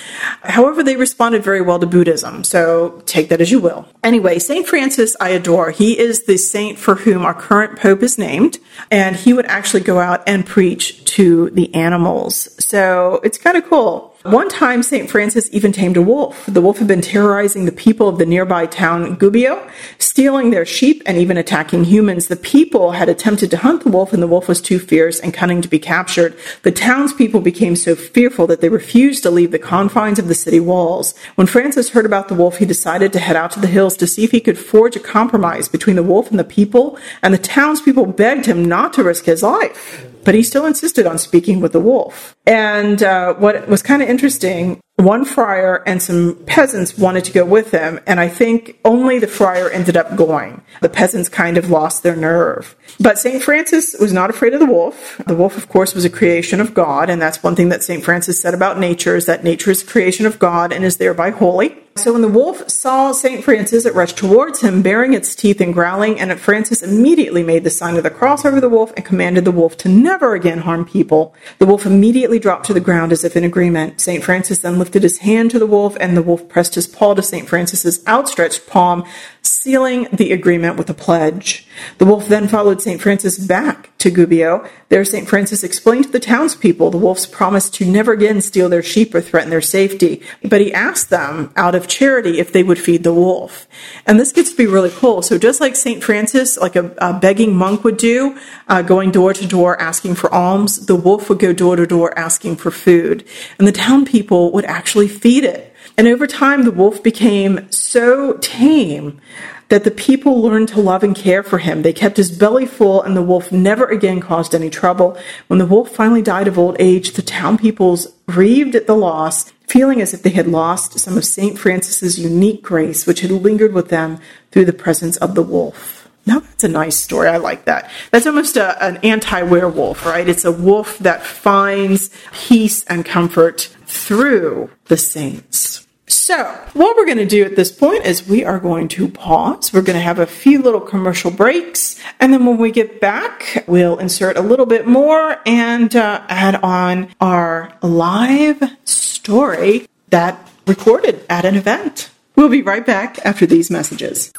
However, 0.42 0.82
they 0.82 0.96
responded 0.96 1.44
very 1.44 1.60
well 1.60 1.78
to 1.78 1.86
Buddhism, 1.86 2.42
so 2.42 3.00
take 3.06 3.28
that 3.28 3.40
as 3.40 3.52
you 3.52 3.60
will. 3.60 3.86
Anyway, 4.02 4.40
St. 4.40 4.66
Francis 4.66 5.16
I 5.20 5.28
adore. 5.28 5.70
He 5.70 5.96
is 5.96 6.24
the 6.24 6.36
saint 6.36 6.80
for 6.80 6.96
whom 6.96 7.24
our 7.24 7.34
current 7.34 7.78
pope 7.78 8.02
is 8.02 8.18
named, 8.18 8.58
and 8.90 9.14
he 9.14 9.32
would 9.32 9.46
actually 9.46 9.84
go 9.84 10.00
out 10.00 10.24
and 10.26 10.44
preach 10.44 11.04
to 11.14 11.50
the 11.50 11.72
animals. 11.76 12.48
So 12.64 13.20
it's 13.22 13.38
kind 13.38 13.56
of 13.56 13.64
cool. 13.66 14.13
One 14.24 14.48
time, 14.48 14.82
St. 14.82 15.10
Francis 15.10 15.50
even 15.52 15.70
tamed 15.70 15.98
a 15.98 16.02
wolf. 16.02 16.46
The 16.46 16.62
wolf 16.62 16.78
had 16.78 16.88
been 16.88 17.02
terrorizing 17.02 17.66
the 17.66 17.72
people 17.72 18.08
of 18.08 18.16
the 18.16 18.24
nearby 18.24 18.64
town 18.64 19.16
Gubbio, 19.16 19.70
stealing 19.98 20.48
their 20.48 20.64
sheep 20.64 21.02
and 21.04 21.18
even 21.18 21.36
attacking 21.36 21.84
humans. 21.84 22.28
The 22.28 22.36
people 22.36 22.92
had 22.92 23.10
attempted 23.10 23.50
to 23.50 23.58
hunt 23.58 23.84
the 23.84 23.90
wolf, 23.90 24.14
and 24.14 24.22
the 24.22 24.26
wolf 24.26 24.48
was 24.48 24.62
too 24.62 24.78
fierce 24.78 25.20
and 25.20 25.34
cunning 25.34 25.60
to 25.60 25.68
be 25.68 25.78
captured. 25.78 26.34
The 26.62 26.72
townspeople 26.72 27.42
became 27.42 27.76
so 27.76 27.94
fearful 27.94 28.46
that 28.46 28.62
they 28.62 28.70
refused 28.70 29.24
to 29.24 29.30
leave 29.30 29.50
the 29.50 29.58
confines 29.58 30.18
of 30.18 30.28
the 30.28 30.34
city 30.34 30.58
walls. 30.58 31.14
When 31.34 31.46
Francis 31.46 31.90
heard 31.90 32.06
about 32.06 32.28
the 32.28 32.34
wolf, 32.34 32.56
he 32.56 32.64
decided 32.64 33.12
to 33.12 33.18
head 33.18 33.36
out 33.36 33.50
to 33.50 33.60
the 33.60 33.66
hills 33.66 33.94
to 33.98 34.06
see 34.06 34.24
if 34.24 34.30
he 34.30 34.40
could 34.40 34.56
forge 34.56 34.96
a 34.96 35.00
compromise 35.00 35.68
between 35.68 35.96
the 35.96 36.02
wolf 36.02 36.30
and 36.30 36.38
the 36.38 36.44
people, 36.44 36.98
and 37.20 37.34
the 37.34 37.38
townspeople 37.38 38.06
begged 38.06 38.46
him 38.46 38.64
not 38.64 38.94
to 38.94 39.04
risk 39.04 39.26
his 39.26 39.42
life 39.42 40.06
but 40.24 40.34
he 40.34 40.42
still 40.42 40.66
insisted 40.66 41.06
on 41.06 41.18
speaking 41.18 41.60
with 41.60 41.72
the 41.72 41.80
wolf. 41.80 42.34
And 42.46 43.02
uh, 43.02 43.34
what 43.34 43.68
was 43.68 43.82
kind 43.82 44.02
of 44.02 44.08
interesting, 44.08 44.80
one 44.96 45.24
friar 45.24 45.82
and 45.86 46.00
some 46.00 46.36
peasants 46.46 46.96
wanted 46.96 47.24
to 47.24 47.32
go 47.32 47.44
with 47.44 47.72
him, 47.72 47.98
and 48.06 48.20
I 48.20 48.28
think 48.28 48.78
only 48.84 49.18
the 49.18 49.26
friar 49.26 49.68
ended 49.68 49.96
up 49.96 50.14
going. 50.14 50.62
The 50.82 50.88
peasants 50.88 51.28
kind 51.28 51.58
of 51.58 51.68
lost 51.68 52.04
their 52.04 52.14
nerve. 52.14 52.76
But 53.00 53.18
St. 53.18 53.42
Francis 53.42 53.96
was 53.98 54.12
not 54.12 54.30
afraid 54.30 54.54
of 54.54 54.60
the 54.60 54.66
wolf. 54.66 55.20
The 55.26 55.34
wolf, 55.34 55.56
of 55.56 55.68
course, 55.68 55.94
was 55.94 56.04
a 56.04 56.10
creation 56.10 56.60
of 56.60 56.74
God, 56.74 57.10
and 57.10 57.20
that's 57.20 57.42
one 57.42 57.56
thing 57.56 57.70
that 57.70 57.82
St. 57.82 58.04
Francis 58.04 58.40
said 58.40 58.54
about 58.54 58.78
nature 58.78 59.16
is 59.16 59.26
that 59.26 59.42
nature 59.42 59.72
is 59.72 59.82
a 59.82 59.86
creation 59.86 60.26
of 60.26 60.38
God 60.38 60.72
and 60.72 60.84
is 60.84 60.98
thereby 60.98 61.30
holy. 61.30 61.76
So 61.96 62.12
when 62.12 62.22
the 62.22 62.28
wolf 62.28 62.68
saw 62.68 63.12
St. 63.12 63.44
Francis, 63.44 63.86
it 63.86 63.94
rushed 63.94 64.18
towards 64.18 64.60
him, 64.60 64.82
baring 64.82 65.14
its 65.14 65.34
teeth 65.36 65.60
and 65.60 65.72
growling, 65.72 66.18
and 66.18 66.38
Francis 66.40 66.82
immediately 66.82 67.44
made 67.44 67.62
the 67.62 67.70
sign 67.70 67.96
of 67.96 68.02
the 68.02 68.10
cross 68.10 68.44
over 68.44 68.60
the 68.60 68.68
wolf 68.68 68.92
and 68.96 69.04
commanded 69.04 69.44
the 69.44 69.52
wolf 69.52 69.76
to 69.78 69.88
never 69.88 70.34
again 70.34 70.58
harm 70.58 70.84
people. 70.84 71.34
The 71.60 71.66
wolf 71.66 71.86
immediately 71.86 72.40
dropped 72.40 72.66
to 72.66 72.74
the 72.74 72.80
ground 72.80 73.12
as 73.12 73.22
if 73.22 73.36
in 73.36 73.44
agreement. 73.44 74.00
St. 74.00 74.24
Francis 74.24 74.58
then 74.58 74.80
lifted 74.84 75.02
his 75.02 75.20
hand 75.20 75.50
to 75.50 75.58
the 75.58 75.66
wolf, 75.66 75.96
and 75.98 76.14
the 76.14 76.20
wolf 76.20 76.46
pressed 76.46 76.74
his 76.74 76.86
paw 76.86 77.14
to 77.14 77.22
St. 77.22 77.48
Francis's 77.48 78.06
outstretched 78.06 78.66
palm, 78.66 79.02
sealing 79.40 80.06
the 80.12 80.30
agreement 80.30 80.76
with 80.76 80.90
a 80.90 80.94
pledge. 80.94 81.63
The 81.98 82.04
wolf 82.04 82.28
then 82.28 82.48
followed 82.48 82.80
St. 82.80 83.00
Francis 83.00 83.38
back 83.38 83.90
to 83.98 84.10
Gubbio. 84.10 84.68
There, 84.90 85.04
St. 85.04 85.28
Francis 85.28 85.64
explained 85.64 86.04
to 86.04 86.10
the 86.10 86.20
townspeople 86.20 86.90
the 86.90 86.98
wolf's 86.98 87.26
promise 87.26 87.70
to 87.70 87.86
never 87.86 88.12
again 88.12 88.40
steal 88.40 88.68
their 88.68 88.82
sheep 88.82 89.14
or 89.14 89.20
threaten 89.20 89.50
their 89.50 89.60
safety, 89.60 90.22
but 90.42 90.60
he 90.60 90.72
asked 90.74 91.10
them, 91.10 91.52
out 91.56 91.74
of 91.74 91.88
charity, 91.88 92.38
if 92.38 92.52
they 92.52 92.62
would 92.62 92.78
feed 92.78 93.02
the 93.02 93.14
wolf. 93.14 93.66
And 94.06 94.20
this 94.20 94.32
gets 94.32 94.50
to 94.50 94.56
be 94.56 94.66
really 94.66 94.90
cool. 94.90 95.22
So 95.22 95.38
just 95.38 95.60
like 95.60 95.74
St. 95.74 96.04
Francis, 96.04 96.58
like 96.58 96.76
a, 96.76 96.94
a 96.98 97.18
begging 97.18 97.56
monk 97.56 97.82
would 97.82 97.96
do, 97.96 98.38
uh, 98.68 98.82
going 98.82 99.10
door 99.10 99.32
to 99.32 99.46
door 99.46 99.80
asking 99.80 100.16
for 100.16 100.32
alms, 100.32 100.86
the 100.86 100.96
wolf 100.96 101.28
would 101.28 101.38
go 101.38 101.52
door 101.52 101.76
to 101.76 101.86
door 101.86 102.16
asking 102.18 102.56
for 102.56 102.70
food. 102.70 103.26
And 103.58 103.66
the 103.66 103.72
town 103.72 104.04
people 104.04 104.52
would 104.52 104.64
actually 104.66 105.08
feed 105.08 105.44
it. 105.44 105.73
And 105.96 106.08
over 106.08 106.26
time, 106.26 106.64
the 106.64 106.72
wolf 106.72 107.02
became 107.02 107.70
so 107.70 108.34
tame 108.38 109.20
that 109.68 109.84
the 109.84 109.90
people 109.90 110.42
learned 110.42 110.68
to 110.68 110.80
love 110.80 111.02
and 111.02 111.16
care 111.16 111.42
for 111.42 111.58
him. 111.58 111.82
They 111.82 111.92
kept 111.92 112.16
his 112.16 112.36
belly 112.36 112.66
full, 112.66 113.02
and 113.02 113.16
the 113.16 113.22
wolf 113.22 113.50
never 113.52 113.86
again 113.86 114.20
caused 114.20 114.54
any 114.54 114.70
trouble. 114.70 115.16
When 115.46 115.58
the 115.58 115.66
wolf 115.66 115.90
finally 115.90 116.22
died 116.22 116.48
of 116.48 116.58
old 116.58 116.76
age, 116.78 117.12
the 117.12 117.22
town 117.22 117.58
peoples 117.58 118.12
grieved 118.26 118.74
at 118.74 118.86
the 118.86 118.96
loss, 118.96 119.52
feeling 119.66 120.00
as 120.00 120.12
if 120.12 120.22
they 120.22 120.30
had 120.30 120.48
lost 120.48 120.98
some 120.98 121.16
of 121.16 121.24
St. 121.24 121.58
Francis's 121.58 122.18
unique 122.18 122.62
grace, 122.62 123.06
which 123.06 123.20
had 123.20 123.30
lingered 123.30 123.72
with 123.72 123.88
them 123.88 124.18
through 124.50 124.66
the 124.66 124.72
presence 124.72 125.16
of 125.18 125.34
the 125.34 125.42
wolf. 125.42 126.08
Now 126.26 126.40
that's 126.40 126.64
a 126.64 126.68
nice 126.68 126.96
story. 126.96 127.28
I 127.28 127.36
like 127.36 127.66
that. 127.66 127.90
That's 128.10 128.26
almost 128.26 128.56
a, 128.56 128.82
an 128.82 128.96
anti 128.98 129.42
werewolf, 129.42 130.06
right? 130.06 130.28
It's 130.28 130.44
a 130.44 130.52
wolf 130.52 130.98
that 131.00 131.22
finds 131.22 132.10
peace 132.32 132.82
and 132.84 133.04
comfort 133.04 133.73
through 133.94 134.70
the 134.86 134.96
saints. 134.96 135.86
So, 136.06 136.44
what 136.74 136.96
we're 136.96 137.06
going 137.06 137.18
to 137.18 137.26
do 137.26 137.44
at 137.44 137.56
this 137.56 137.72
point 137.72 138.04
is 138.04 138.28
we 138.28 138.44
are 138.44 138.58
going 138.58 138.88
to 138.88 139.08
pause. 139.08 139.72
We're 139.72 139.82
going 139.82 139.96
to 139.96 140.02
have 140.02 140.18
a 140.18 140.26
few 140.26 140.60
little 140.60 140.80
commercial 140.80 141.30
breaks. 141.30 141.98
And 142.20 142.32
then 142.32 142.44
when 142.44 142.58
we 142.58 142.70
get 142.70 143.00
back, 143.00 143.64
we'll 143.66 143.98
insert 143.98 144.36
a 144.36 144.42
little 144.42 144.66
bit 144.66 144.86
more 144.86 145.38
and 145.46 145.94
uh, 145.96 146.22
add 146.28 146.56
on 146.56 147.08
our 147.20 147.72
live 147.82 148.62
story 148.84 149.86
that 150.10 150.46
recorded 150.66 151.24
at 151.30 151.44
an 151.44 151.56
event. 151.56 152.10
We'll 152.36 152.50
be 152.50 152.62
right 152.62 152.84
back 152.84 153.18
after 153.24 153.46
these 153.46 153.70
messages. 153.70 154.32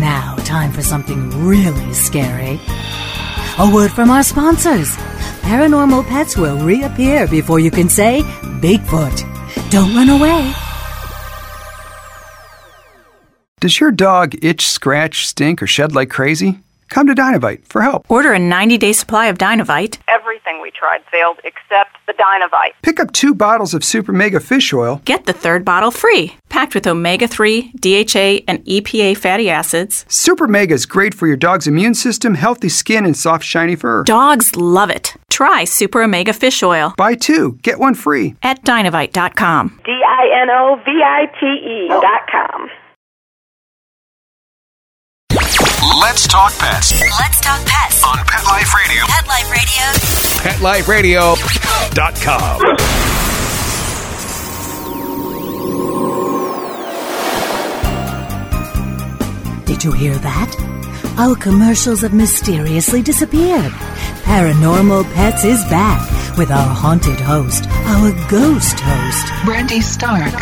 Now, 0.00 0.36
time 0.44 0.72
for 0.72 0.82
something 0.82 1.46
really 1.46 1.92
scary. 1.92 2.60
A 3.58 3.74
word 3.74 3.90
from 3.90 4.10
our 4.10 4.22
sponsors. 4.22 4.94
Paranormal 5.40 6.06
pets 6.06 6.36
will 6.36 6.58
reappear 6.58 7.26
before 7.26 7.58
you 7.58 7.70
can 7.70 7.88
say 7.88 8.20
Bigfoot. 8.60 9.70
Don't 9.70 9.94
run 9.94 10.10
away. 10.10 10.52
Does 13.60 13.80
your 13.80 13.92
dog 13.92 14.34
itch, 14.44 14.66
scratch, 14.66 15.26
stink, 15.26 15.62
or 15.62 15.66
shed 15.66 15.94
like 15.94 16.10
crazy? 16.10 16.60
Come 16.88 17.06
to 17.08 17.14
Dinovite 17.14 17.66
for 17.66 17.82
help. 17.82 18.10
Order 18.10 18.32
a 18.32 18.38
90 18.38 18.78
day 18.78 18.92
supply 18.92 19.26
of 19.26 19.38
Dinovite. 19.38 19.98
Everything 20.08 20.60
we 20.60 20.70
tried 20.70 21.02
failed 21.10 21.38
except 21.44 21.96
the 22.06 22.12
Dinovite. 22.14 22.72
Pick 22.82 23.00
up 23.00 23.12
two 23.12 23.34
bottles 23.34 23.74
of 23.74 23.84
Super 23.84 24.12
Mega 24.12 24.40
Fish 24.40 24.72
Oil. 24.72 25.02
Get 25.04 25.26
the 25.26 25.32
third 25.32 25.64
bottle 25.64 25.90
free. 25.90 26.34
Packed 26.48 26.74
with 26.74 26.86
omega 26.86 27.28
3, 27.28 27.72
DHA, 27.78 28.44
and 28.48 28.64
EPA 28.64 29.16
fatty 29.16 29.50
acids. 29.50 30.04
Super 30.08 30.46
Mega 30.48 30.74
is 30.74 30.86
great 30.86 31.12
for 31.14 31.26
your 31.26 31.36
dog's 31.36 31.66
immune 31.66 31.94
system, 31.94 32.34
healthy 32.34 32.68
skin, 32.68 33.04
and 33.04 33.16
soft, 33.16 33.44
shiny 33.44 33.76
fur. 33.76 34.04
Dogs 34.04 34.56
love 34.56 34.88
it. 34.90 35.14
Try 35.28 35.64
Super 35.64 36.02
Omega 36.02 36.32
Fish 36.32 36.62
Oil. 36.62 36.94
Buy 36.96 37.14
two, 37.14 37.58
get 37.62 37.78
one 37.78 37.94
free. 37.94 38.36
At 38.42 38.64
Dinovite.com. 38.64 39.80
D 39.84 39.92
I 39.92 40.42
N 40.42 40.50
O 40.50 40.80
V 40.84 41.02
I 41.04 41.26
T 41.38 41.46
E 41.46 41.88
Let's 46.00 46.26
talk 46.26 46.52
pets 46.58 47.00
Let's 47.00 47.40
talk 47.40 47.64
pets. 47.64 48.02
on 48.04 48.16
Pet 48.26 48.44
Life 48.44 48.74
Radio. 48.74 49.04
Pet 49.06 49.26
Life 49.26 50.88
Radio. 50.88 51.34
PetLifeRadio.com. 51.34 52.60
Did 59.64 59.82
you 59.84 59.92
hear 59.92 60.14
that? 60.18 60.50
Our 61.18 61.34
commercials 61.34 62.02
have 62.02 62.14
mysteriously 62.14 63.02
disappeared. 63.02 63.72
Paranormal 64.22 65.04
Pets 65.14 65.44
is 65.44 65.62
back 65.64 66.00
with 66.38 66.50
our 66.50 66.74
haunted 66.74 67.18
host, 67.20 67.64
our 67.86 68.12
ghost 68.30 68.78
host. 68.78 69.44
Brandy 69.44 69.80
Stark. 69.80 70.32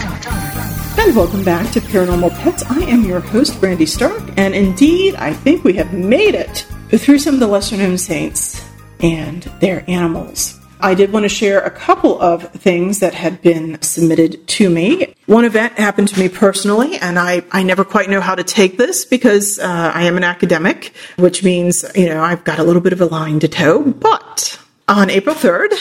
And 1.04 1.14
welcome 1.14 1.44
back 1.44 1.70
to 1.73 1.82
Paranormal 1.82 2.34
Pets. 2.38 2.62
I 2.62 2.80
am 2.84 3.04
your 3.04 3.20
host, 3.20 3.61
Brandy 3.61 3.84
Stark, 3.84 4.23
and 4.38 4.54
indeed, 4.54 5.14
I 5.16 5.34
think 5.34 5.62
we 5.62 5.75
have 5.75 5.92
made 5.92 6.34
it 6.34 6.66
through 6.99 7.18
some 7.18 7.34
of 7.34 7.40
the 7.40 7.46
lesser 7.46 7.76
known 7.76 7.99
saints 7.99 8.66
and 9.00 9.42
their 9.61 9.84
animals. 9.87 10.58
I 10.80 10.94
did 10.94 11.12
want 11.12 11.25
to 11.25 11.28
share 11.28 11.61
a 11.61 11.70
couple 11.70 12.18
of 12.23 12.50
things 12.52 13.00
that 13.00 13.12
had 13.12 13.42
been 13.42 13.82
submitted 13.82 14.49
to 14.49 14.70
me. 14.70 15.14
One 15.26 15.44
event 15.44 15.75
happened 15.75 16.08
to 16.08 16.18
me 16.18 16.30
personally, 16.30 16.96
and 16.96 17.18
I, 17.18 17.44
I 17.52 17.64
never 17.64 17.84
quite 17.84 18.08
know 18.08 18.23
how 18.23 18.34
to 18.34 18.42
take 18.42 18.78
this 18.78 19.04
because 19.04 19.58
uh, 19.58 19.92
I 19.94 20.04
am 20.04 20.16
an 20.16 20.25
academic, 20.25 20.94
which 21.16 21.44
means, 21.44 21.84
you 21.94 22.06
know, 22.06 22.23
I've 22.23 22.44
got 22.44 22.58
a 22.58 22.64
little 22.64 22.80
bit 22.80 22.94
of 22.94 23.02
a 23.02 23.06
line 23.06 23.40
to 23.40 23.49
toe. 23.49 23.82
But 23.82 24.58
on 24.88 25.11
April 25.11 25.34
3rd, 25.34 25.75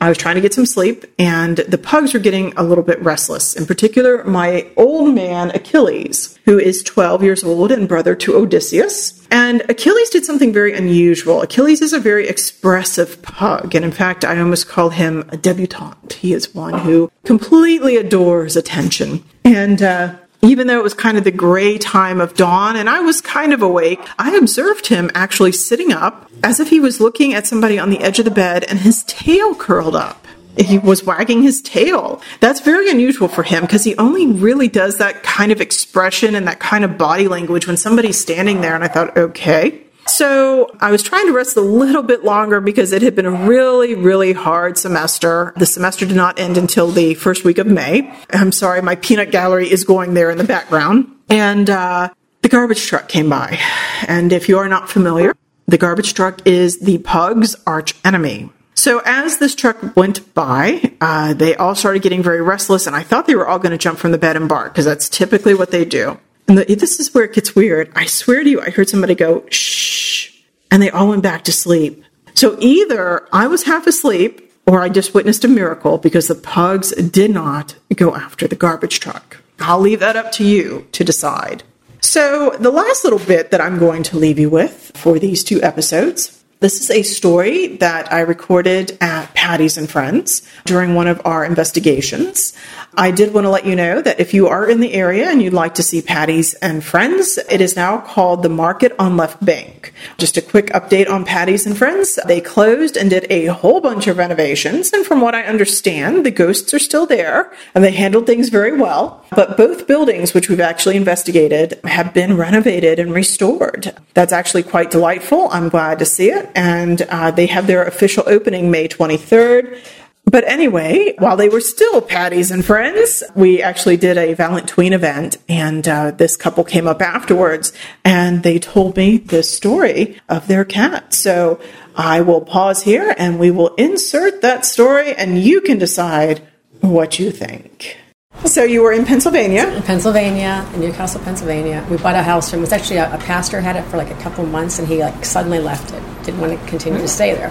I 0.00 0.08
was 0.08 0.18
trying 0.18 0.34
to 0.34 0.40
get 0.40 0.52
some 0.52 0.66
sleep, 0.66 1.04
and 1.18 1.56
the 1.56 1.78
pugs 1.78 2.12
were 2.12 2.20
getting 2.20 2.52
a 2.56 2.62
little 2.62 2.84
bit 2.84 3.00
restless. 3.02 3.56
In 3.56 3.64
particular, 3.64 4.24
my 4.24 4.66
old 4.76 5.14
man 5.14 5.50
Achilles, 5.50 6.38
who 6.44 6.58
is 6.58 6.82
12 6.82 7.22
years 7.22 7.42
old 7.42 7.72
and 7.72 7.88
brother 7.88 8.14
to 8.16 8.36
Odysseus. 8.36 9.26
And 9.30 9.62
Achilles 9.68 10.10
did 10.10 10.24
something 10.24 10.52
very 10.52 10.74
unusual. 10.74 11.40
Achilles 11.42 11.80
is 11.80 11.92
a 11.92 11.98
very 11.98 12.28
expressive 12.28 13.22
pug, 13.22 13.74
and 13.74 13.84
in 13.84 13.92
fact, 13.92 14.24
I 14.24 14.38
almost 14.38 14.68
call 14.68 14.90
him 14.90 15.24
a 15.30 15.36
debutante. 15.36 16.12
He 16.14 16.32
is 16.34 16.54
one 16.54 16.78
who 16.80 17.10
completely 17.24 17.96
adores 17.96 18.56
attention. 18.56 19.24
And 19.44 19.82
uh, 19.82 20.16
even 20.48 20.66
though 20.66 20.78
it 20.78 20.82
was 20.82 20.94
kind 20.94 21.16
of 21.16 21.24
the 21.24 21.30
gray 21.30 21.78
time 21.78 22.20
of 22.20 22.34
dawn 22.34 22.76
and 22.76 22.88
I 22.88 23.00
was 23.00 23.20
kind 23.20 23.52
of 23.52 23.62
awake, 23.62 24.00
I 24.18 24.36
observed 24.36 24.86
him 24.86 25.10
actually 25.14 25.52
sitting 25.52 25.92
up 25.92 26.30
as 26.42 26.60
if 26.60 26.70
he 26.70 26.80
was 26.80 27.00
looking 27.00 27.34
at 27.34 27.46
somebody 27.46 27.78
on 27.78 27.90
the 27.90 28.00
edge 28.00 28.18
of 28.18 28.24
the 28.24 28.30
bed 28.30 28.64
and 28.64 28.78
his 28.80 29.04
tail 29.04 29.54
curled 29.54 29.96
up. 29.96 30.26
He 30.58 30.78
was 30.78 31.04
wagging 31.04 31.42
his 31.42 31.60
tail. 31.60 32.22
That's 32.40 32.60
very 32.60 32.90
unusual 32.90 33.28
for 33.28 33.42
him 33.42 33.62
because 33.62 33.84
he 33.84 33.94
only 33.96 34.26
really 34.26 34.68
does 34.68 34.96
that 34.98 35.22
kind 35.22 35.52
of 35.52 35.60
expression 35.60 36.34
and 36.34 36.46
that 36.48 36.60
kind 36.60 36.84
of 36.84 36.96
body 36.96 37.28
language 37.28 37.66
when 37.66 37.76
somebody's 37.76 38.18
standing 38.18 38.62
there. 38.62 38.74
And 38.74 38.82
I 38.82 38.88
thought, 38.88 39.16
okay. 39.16 39.82
So 40.06 40.70
I 40.80 40.90
was 40.90 41.02
trying 41.02 41.26
to 41.26 41.32
rest 41.32 41.56
a 41.56 41.60
little 41.60 42.02
bit 42.02 42.24
longer 42.24 42.60
because 42.60 42.92
it 42.92 43.02
had 43.02 43.14
been 43.14 43.26
a 43.26 43.30
really, 43.30 43.94
really 43.94 44.32
hard 44.32 44.78
semester. 44.78 45.52
The 45.56 45.66
semester 45.66 46.06
did 46.06 46.16
not 46.16 46.38
end 46.38 46.56
until 46.56 46.90
the 46.90 47.14
first 47.14 47.44
week 47.44 47.58
of 47.58 47.66
May. 47.66 48.14
I'm 48.30 48.52
sorry, 48.52 48.80
my 48.82 48.94
peanut 48.94 49.30
gallery 49.30 49.70
is 49.70 49.84
going 49.84 50.14
there 50.14 50.30
in 50.30 50.38
the 50.38 50.44
background. 50.44 51.12
And 51.28 51.68
uh, 51.68 52.10
the 52.42 52.48
garbage 52.48 52.86
truck 52.86 53.08
came 53.08 53.28
by. 53.28 53.58
And 54.06 54.32
if 54.32 54.48
you 54.48 54.58
are 54.58 54.68
not 54.68 54.88
familiar, 54.88 55.34
the 55.66 55.78
garbage 55.78 56.14
truck 56.14 56.46
is 56.46 56.78
the 56.78 56.98
pug's 56.98 57.56
arch 57.66 57.94
enemy. 58.04 58.50
So 58.74 59.00
as 59.04 59.38
this 59.38 59.54
truck 59.54 59.96
went 59.96 60.32
by, 60.34 60.92
uh, 61.00 61.34
they 61.34 61.56
all 61.56 61.74
started 61.74 62.02
getting 62.02 62.22
very 62.22 62.42
restless, 62.42 62.86
and 62.86 62.94
I 62.94 63.02
thought 63.02 63.26
they 63.26 63.34
were 63.34 63.48
all 63.48 63.58
going 63.58 63.72
to 63.72 63.78
jump 63.78 63.98
from 63.98 64.12
the 64.12 64.18
bed 64.18 64.36
and 64.36 64.48
bark 64.48 64.72
because 64.72 64.84
that's 64.84 65.08
typically 65.08 65.54
what 65.54 65.70
they 65.70 65.84
do. 65.84 66.20
And 66.48 66.58
the, 66.58 66.74
this 66.74 67.00
is 67.00 67.12
where 67.12 67.24
it 67.24 67.32
gets 67.32 67.54
weird. 67.54 67.90
I 67.94 68.06
swear 68.06 68.44
to 68.44 68.50
you, 68.50 68.60
I 68.60 68.70
heard 68.70 68.88
somebody 68.88 69.14
go 69.14 69.44
shh, 69.50 70.30
and 70.70 70.82
they 70.82 70.90
all 70.90 71.08
went 71.08 71.22
back 71.22 71.44
to 71.44 71.52
sleep. 71.52 72.04
So 72.34 72.56
either 72.60 73.26
I 73.32 73.46
was 73.46 73.64
half 73.64 73.86
asleep, 73.86 74.52
or 74.66 74.82
I 74.82 74.88
just 74.88 75.14
witnessed 75.14 75.44
a 75.44 75.48
miracle 75.48 75.96
because 75.96 76.26
the 76.26 76.34
pugs 76.34 76.90
did 76.90 77.30
not 77.30 77.76
go 77.94 78.14
after 78.14 78.48
the 78.48 78.56
garbage 78.56 79.00
truck. 79.00 79.38
I'll 79.60 79.80
leave 79.80 80.00
that 80.00 80.16
up 80.16 80.32
to 80.32 80.44
you 80.44 80.86
to 80.92 81.04
decide. 81.04 81.62
So, 82.00 82.50
the 82.60 82.70
last 82.70 83.04
little 83.04 83.18
bit 83.18 83.50
that 83.50 83.60
I'm 83.60 83.78
going 83.78 84.02
to 84.04 84.18
leave 84.18 84.38
you 84.38 84.50
with 84.50 84.92
for 84.94 85.18
these 85.18 85.42
two 85.42 85.62
episodes 85.62 86.35
this 86.60 86.80
is 86.80 86.90
a 86.90 87.02
story 87.02 87.76
that 87.76 88.12
I 88.12 88.20
recorded 88.20 88.96
at 89.00 89.34
Patty's 89.34 89.76
and 89.76 89.90
Friends 89.90 90.42
during 90.64 90.94
one 90.94 91.06
of 91.06 91.20
our 91.24 91.44
investigations. 91.44 92.54
I 92.94 93.10
did 93.10 93.34
want 93.34 93.44
to 93.44 93.50
let 93.50 93.66
you 93.66 93.76
know 93.76 94.00
that 94.00 94.20
if 94.20 94.32
you 94.32 94.48
are 94.48 94.68
in 94.68 94.80
the 94.80 94.94
area 94.94 95.28
and 95.28 95.42
you'd 95.42 95.52
like 95.52 95.74
to 95.74 95.82
see 95.82 96.00
Patty's 96.00 96.54
and 96.54 96.82
Friends, 96.82 97.38
it 97.50 97.60
is 97.60 97.76
now 97.76 97.98
called 97.98 98.42
the 98.42 98.48
Market 98.48 98.94
on 98.98 99.18
Left 99.18 99.44
Bank. 99.44 99.92
Just 100.16 100.38
a 100.38 100.42
quick 100.42 100.68
update 100.68 101.10
on 101.10 101.26
Patty's 101.26 101.66
and 101.66 101.76
Friends. 101.76 102.18
They 102.26 102.40
closed 102.40 102.96
and 102.96 103.10
did 103.10 103.26
a 103.30 103.46
whole 103.46 103.82
bunch 103.82 104.06
of 104.06 104.16
renovations, 104.16 104.92
and 104.92 105.04
from 105.04 105.20
what 105.20 105.34
I 105.34 105.42
understand, 105.42 106.24
the 106.24 106.30
ghosts 106.30 106.72
are 106.72 106.78
still 106.78 107.06
there 107.06 107.52
and 107.74 107.84
they 107.84 107.92
handled 107.92 108.26
things 108.26 108.48
very 108.48 108.76
well. 108.76 109.24
But 109.30 109.58
both 109.58 109.86
buildings, 109.86 110.32
which 110.32 110.48
we've 110.48 110.60
actually 110.60 110.96
investigated, 110.96 111.78
have 111.84 112.14
been 112.14 112.36
renovated 112.36 112.98
and 112.98 113.12
restored. 113.12 113.94
That's 114.14 114.32
actually 114.32 114.62
quite 114.62 114.90
delightful. 114.90 115.48
I'm 115.50 115.68
glad 115.68 115.98
to 115.98 116.06
see 116.06 116.30
it. 116.30 116.45
And 116.54 117.02
uh, 117.02 117.30
they 117.30 117.46
have 117.46 117.66
their 117.66 117.84
official 117.84 118.24
opening 118.26 118.70
May 118.70 118.88
23rd. 118.88 119.80
But 120.28 120.42
anyway, 120.48 121.14
while 121.18 121.36
they 121.36 121.48
were 121.48 121.60
still 121.60 122.02
Patties 122.02 122.50
and 122.50 122.64
friends, 122.64 123.22
we 123.36 123.62
actually 123.62 123.96
did 123.96 124.18
a 124.18 124.34
Valentine 124.34 124.92
event, 124.92 125.36
and 125.48 125.86
uh, 125.86 126.10
this 126.10 126.36
couple 126.36 126.64
came 126.64 126.88
up 126.88 127.00
afterwards 127.00 127.72
and 128.04 128.42
they 128.42 128.58
told 128.58 128.96
me 128.96 129.18
the 129.18 129.44
story 129.44 130.20
of 130.28 130.48
their 130.48 130.64
cat. 130.64 131.14
So 131.14 131.60
I 131.94 132.22
will 132.22 132.40
pause 132.40 132.82
here 132.82 133.14
and 133.16 133.38
we 133.38 133.52
will 133.52 133.72
insert 133.76 134.42
that 134.42 134.66
story, 134.66 135.14
and 135.14 135.38
you 135.38 135.60
can 135.60 135.78
decide 135.78 136.42
what 136.80 137.20
you 137.20 137.30
think. 137.30 137.96
So 138.44 138.62
you 138.62 138.82
were 138.82 138.92
in 138.92 139.04
Pennsylvania? 139.04 139.66
In 139.68 139.82
Pennsylvania, 139.82 140.68
in 140.74 140.80
New 140.80 140.92
Castle, 140.92 141.20
Pennsylvania. 141.22 141.84
We 141.90 141.96
bought 141.96 142.14
a 142.14 142.22
house 142.22 142.50
from. 142.50 142.60
It 142.60 142.62
was 142.62 142.72
actually 142.72 142.98
a, 142.98 143.12
a 143.12 143.18
pastor 143.18 143.60
had 143.60 143.76
it 143.76 143.82
for 143.84 143.96
like 143.96 144.10
a 144.10 144.22
couple 144.22 144.44
months, 144.46 144.78
and 144.78 144.86
he 144.86 145.02
like 145.02 145.24
suddenly 145.24 145.58
left 145.58 145.92
it. 145.92 146.02
Didn't 146.24 146.40
want 146.40 146.58
to 146.58 146.66
continue 146.66 147.00
to 147.00 147.08
stay 147.08 147.34
there, 147.34 147.50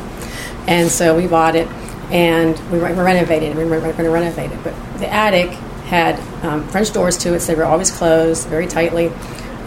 and 0.67 0.89
so 0.89 1.15
we 1.15 1.27
bought 1.27 1.55
it, 1.55 1.67
and 2.11 2.57
we 2.71 2.79
were 2.79 2.93
renovating. 2.93 3.55
We 3.57 3.65
were 3.65 3.79
going 3.79 3.95
to 3.95 4.09
renovate 4.09 4.51
it, 4.51 4.63
but 4.63 4.73
the 4.99 5.11
attic 5.11 5.49
had 5.87 6.19
um, 6.43 6.67
French 6.69 6.93
doors 6.93 7.17
to 7.19 7.33
it, 7.33 7.41
so 7.41 7.53
they 7.53 7.57
were 7.57 7.65
always 7.65 7.91
closed 7.91 8.47
very 8.47 8.67
tightly 8.67 9.11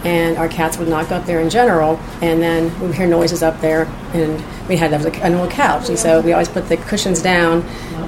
and 0.04 0.36
our 0.36 0.48
cats 0.48 0.78
would 0.78 0.88
not 0.88 1.08
go 1.08 1.16
up 1.16 1.26
there 1.26 1.40
in 1.40 1.50
general. 1.50 1.98
And 2.22 2.42
then 2.42 2.72
we 2.80 2.88
would 2.88 2.96
hear 2.96 3.06
noises 3.06 3.42
up 3.42 3.60
there, 3.60 3.84
and 4.12 4.42
we 4.68 4.76
had 4.76 4.92
an 4.92 5.34
old 5.34 5.50
couch, 5.50 5.88
and 5.88 5.98
so 5.98 6.20
we 6.20 6.32
always 6.32 6.48
put 6.48 6.68
the 6.68 6.76
cushions 6.76 7.22
down 7.22 7.62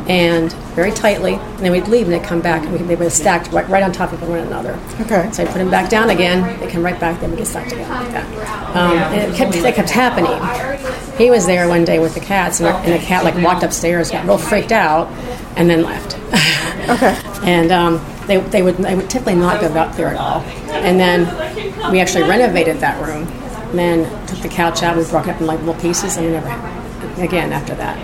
and 0.09 0.53
very 0.75 0.91
tightly, 0.91 1.35
and 1.35 1.59
then 1.59 1.73
we'd 1.73 1.89
leave 1.89 2.07
and 2.07 2.13
they'd 2.13 2.23
come 2.23 2.41
back, 2.41 2.63
and 2.65 2.73
we, 2.73 2.79
they 2.79 2.97
were 2.97 3.09
stacked 3.11 3.53
right, 3.53 3.69
right 3.69 3.83
on 3.83 3.93
top 3.93 4.13
of 4.13 4.21
one 4.29 4.41
another. 4.41 4.79
Okay. 5.01 5.31
So 5.33 5.43
I 5.43 5.47
put 5.47 5.55
them 5.55 5.71
back 5.71 5.89
down 5.89 6.11
again. 6.11 6.59
They 6.61 6.69
come 6.69 6.83
right 6.83 6.99
back, 6.99 7.21
then 7.21 7.31
we 7.31 7.37
get 7.37 7.47
stacked 7.47 7.73
again 7.73 7.89
like 7.89 8.13
that. 8.13 8.77
Um, 8.77 8.97
and 8.97 9.33
it 9.33 9.37
kept, 9.37 9.53
that 9.53 9.75
kept 9.75 9.91
happening. 9.91 11.17
He 11.17 11.31
was 11.31 11.47
there 11.47 11.69
one 11.69 11.85
day 11.85 11.99
with 11.99 12.15
the 12.15 12.21
cats, 12.21 12.61
and, 12.61 12.69
and 12.69 12.93
the 12.93 13.05
cat 13.05 13.25
like 13.25 13.37
walked 13.37 13.63
upstairs, 13.63 14.11
got 14.11 14.27
real 14.27 14.39
freaked 14.39 14.73
out, 14.73 15.09
and 15.57 15.69
then 15.69 15.83
left. 15.83 16.17
okay. 16.89 17.19
And 17.41 17.73
um, 17.73 17.99
they, 18.31 18.39
they 18.39 18.63
would 18.63 18.77
they 18.77 18.95
would 18.95 19.11
typically 19.11 19.35
not 19.35 19.61
go 19.61 19.67
up 19.75 19.97
there 19.97 20.09
at 20.09 20.17
all. 20.17 20.41
And 20.71 21.01
then 21.01 21.27
we 21.91 22.01
actually 22.01 22.29
renovated 22.29 22.79
that 22.79 23.05
room. 23.05 23.27
And 23.71 23.79
then 23.79 24.27
took 24.27 24.39
the 24.39 24.49
couch 24.49 24.83
out, 24.83 24.97
we 24.97 25.05
broke 25.05 25.27
it 25.27 25.31
up 25.31 25.41
in 25.41 25.47
like 25.47 25.59
little 25.61 25.81
pieces, 25.81 26.17
and 26.17 26.27
we 26.27 26.33
never 26.33 26.49
again 27.21 27.53
after 27.53 27.75
that. 27.75 27.99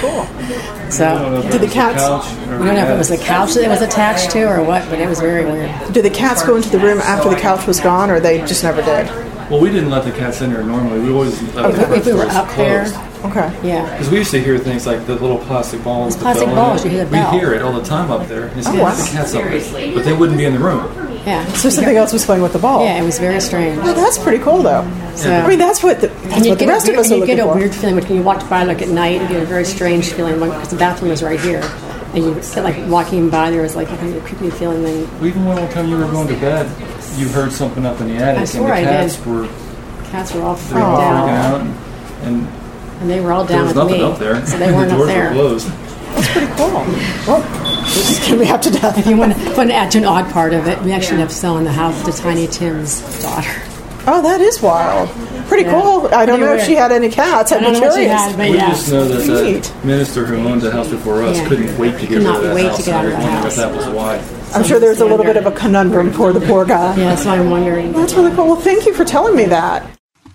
Cool. 0.00 0.74
So 0.88 1.42
did 1.50 1.60
the 1.60 1.68
cats? 1.68 2.02
We 2.46 2.46
don't 2.46 2.64
know 2.74 2.82
if 2.82 2.88
it 2.88 2.96
was 2.96 3.10
the 3.10 3.18
couch 3.18 3.52
that 3.52 3.62
it 3.62 3.68
was 3.68 3.82
attached 3.82 4.30
to 4.30 4.44
or 4.44 4.64
what, 4.64 4.88
but 4.88 4.98
it 4.98 5.06
was 5.06 5.20
very 5.20 5.44
weird. 5.44 5.70
Did 5.92 6.02
the 6.02 6.10
cats 6.10 6.42
go 6.42 6.56
into 6.56 6.70
the 6.70 6.78
room 6.78 7.00
after 7.00 7.28
the 7.28 7.36
couch 7.36 7.66
was 7.66 7.78
gone, 7.78 8.10
or 8.10 8.20
they 8.20 8.38
just 8.38 8.64
never 8.64 8.80
did? 8.80 9.06
Well, 9.50 9.60
we 9.60 9.68
didn't 9.68 9.90
let 9.90 10.04
the 10.04 10.12
cats 10.12 10.40
in 10.40 10.50
there 10.50 10.62
normally. 10.62 11.00
We 11.00 11.12
always 11.12 11.42
let 11.54 11.66
oh, 11.66 11.72
the 11.72 11.94
if 11.94 12.06
we 12.06 12.14
were 12.14 12.24
up 12.30 12.48
there. 12.56 12.86
Okay. 13.24 13.52
Yeah. 13.66 13.90
Because 13.90 14.10
we 14.10 14.18
used 14.18 14.30
to 14.30 14.40
hear 14.40 14.58
things 14.58 14.86
like 14.86 15.06
the 15.06 15.14
little 15.16 15.38
plastic 15.38 15.82
balls. 15.82 16.14
It's 16.14 16.22
plastic 16.22 16.48
balls. 16.48 16.84
You 16.84 16.90
hear 16.90 17.04
the 17.04 17.10
bell. 17.10 17.32
We 17.32 17.38
hear 17.40 17.52
it 17.54 17.62
all 17.62 17.72
the 17.72 17.82
time 17.84 18.10
up 18.10 18.26
there. 18.28 18.46
And 18.46 18.66
Oh, 18.66 18.82
wow. 18.82 18.94
the 18.94 19.08
cats 19.10 19.34
up 19.34 19.42
there, 19.44 19.94
but 19.94 20.04
they 20.04 20.12
wouldn't 20.12 20.38
be 20.38 20.44
in 20.44 20.52
the 20.54 20.58
room. 20.60 20.86
Yeah. 21.26 21.44
So 21.54 21.68
something 21.76 21.96
else 21.96 22.12
was 22.12 22.24
playing 22.24 22.42
with 22.42 22.52
the 22.52 22.58
ball. 22.60 22.84
Yeah, 22.84 23.00
it 23.00 23.04
was 23.04 23.18
very 23.18 23.40
strange. 23.40 23.76
Well, 23.78 23.94
that's 23.94 24.18
pretty 24.18 24.42
cool, 24.42 24.62
though. 24.62 24.82
So- 25.16 25.32
I 25.32 25.48
mean, 25.48 25.58
that's 25.58 25.82
what 25.82 26.00
the, 26.00 26.06
that's 26.08 26.34
And 26.36 26.44
you 26.44 26.50
what 26.52 26.58
the 26.60 26.64
get, 26.66 26.70
rest 26.72 26.86
a, 26.88 26.90
of 26.92 26.96
weird- 26.96 27.06
us 27.06 27.12
are 27.12 27.16
you 27.16 27.26
get 27.26 27.38
a 27.40 27.42
for. 27.42 27.54
weird 27.56 27.74
feeling 27.74 27.96
when 27.96 28.06
you 28.16 28.22
walk 28.22 28.48
by 28.48 28.62
like 28.64 28.80
at 28.82 28.88
night. 28.88 29.20
You 29.22 29.28
get 29.28 29.42
a 29.42 29.46
very 29.46 29.64
strange 29.64 30.12
feeling 30.12 30.34
because 30.38 30.68
the 30.70 30.76
bathroom 30.76 31.10
was 31.10 31.22
right 31.22 31.40
here, 31.40 31.60
and 32.14 32.18
you 32.24 32.40
feel 32.40 32.62
like 32.62 32.76
walking 32.88 33.28
by 33.30 33.50
there 33.50 33.62
was 33.62 33.74
like 33.74 33.90
a 33.90 33.96
kind 33.96 34.14
of 34.14 34.24
creepy 34.24 34.50
feeling. 34.50 34.82
Then 34.84 35.02
Even 35.26 35.44
when 35.44 35.56
one 35.58 35.68
time 35.70 35.88
you 35.88 35.96
were 35.98 36.08
going 36.10 36.28
to 36.28 36.34
bed, 36.38 36.66
you 37.18 37.28
heard 37.28 37.50
something 37.52 37.84
up 37.84 38.00
in 38.00 38.08
the 38.08 38.14
attic, 38.14 38.36
I 38.36 38.40
and 38.40 38.48
swore 38.48 38.68
the 38.68 38.74
I 38.74 38.84
cats 38.84 39.16
did. 39.16 39.26
were 39.26 39.48
cats 40.04 40.32
were 40.34 40.42
all 40.42 40.54
they 40.54 40.60
freaked 40.62 40.74
freaking 40.86 41.02
out, 41.02 41.28
out, 41.28 41.60
and, 41.60 41.76
and 42.22 42.48
and 43.00 43.08
they 43.10 43.20
were 43.20 43.32
all 43.32 43.44
down 43.44 43.66
there 43.66 43.74
down 43.74 43.74
was 43.74 43.74
with 43.74 43.84
nothing 43.84 44.00
me, 44.00 44.12
up 44.12 44.18
there. 44.18 44.46
so 44.46 44.58
they 44.58 44.72
weren't 44.72 44.88
the 44.90 44.94
up 44.94 44.98
doors 44.98 45.08
there. 45.08 45.28
were 45.28 45.34
closed. 45.34 45.68
That's 45.68 46.32
pretty 46.32 46.46
cool. 46.54 46.68
Well, 47.26 47.42
this 47.84 48.10
is 48.10 48.28
gonna 48.28 48.40
be 48.40 48.48
up 48.48 48.62
to 48.62 48.70
death. 48.70 48.98
If 48.98 49.06
you 49.06 49.16
want, 49.16 49.34
to, 49.36 49.54
want 49.56 49.70
to 49.70 49.74
add 49.74 49.90
to 49.92 49.98
an 49.98 50.04
odd 50.04 50.30
part 50.32 50.52
of 50.52 50.66
it, 50.66 50.80
we 50.82 50.92
actually 50.92 51.14
ended 51.14 51.26
up 51.28 51.32
selling 51.32 51.64
the 51.64 51.72
house 51.72 52.02
to 52.04 52.12
Tiny 52.12 52.46
Tim's 52.46 53.00
daughter. 53.22 53.62
Oh, 54.10 54.22
that 54.22 54.40
is 54.40 54.62
wild. 54.62 55.10
Pretty 55.48 55.64
Yeah. 55.64 55.80
cool. 55.82 56.06
I 56.08 56.24
don't 56.24 56.38
Pretty 56.38 56.44
know 56.54 56.54
if 56.58 56.64
she 56.66 56.74
had 56.74 56.92
any 56.92 57.10
cats. 57.10 57.52
I'd 57.52 57.58
I 57.58 57.60
don't 57.60 57.74
be 57.74 57.80
know 57.80 57.86
what 57.88 57.94
she 57.94 58.00
curious. 58.06 58.20
had, 58.22 58.36
but 58.38 58.48
We 58.50 58.56
yeah. 58.56 58.68
just 58.70 58.90
know 58.90 59.04
that 59.06 59.42
Neat. 59.44 59.62
the 59.82 59.86
minister 59.86 60.24
who 60.24 60.36
owned 60.48 60.62
the 60.62 60.70
house 60.70 60.88
before 60.88 61.22
us 61.22 61.36
Yeah. 61.36 61.46
couldn't 61.48 61.78
wait 61.78 61.92
to 61.94 62.00
get 62.00 62.08
Could 62.08 62.16
rid 62.18 62.24
not 62.24 62.36
of 62.36 62.42
that 62.44 62.54
wait 62.54 62.62
to 62.62 62.68
house. 62.70 62.84
get 62.86 62.94
out 62.94 63.04
of 63.04 63.10
the 63.10 63.16
I 63.16 63.20
wondered 63.20 63.42
house. 63.42 63.52
if 63.52 63.56
that 63.56 63.74
was 63.76 63.86
why. 63.88 64.20
I'm 64.54 64.64
sure 64.64 64.80
there's 64.80 65.00
a 65.02 65.04
little 65.04 65.26
bit 65.26 65.36
of 65.36 65.44
a 65.46 65.50
conundrum 65.50 66.10
for 66.12 66.32
the 66.32 66.40
poor 66.40 66.64
guy. 66.64 66.96
Yeah, 66.96 67.10
that's 67.10 67.26
what 67.26 67.38
I'm 67.38 67.50
wondering. 67.50 67.92
That's 67.92 68.14
really 68.14 68.34
cool. 68.34 68.46
Well, 68.46 68.56
thank 68.56 68.86
you 68.86 68.94
for 68.94 69.04
telling 69.04 69.36
me 69.36 69.44
that. 69.46 69.84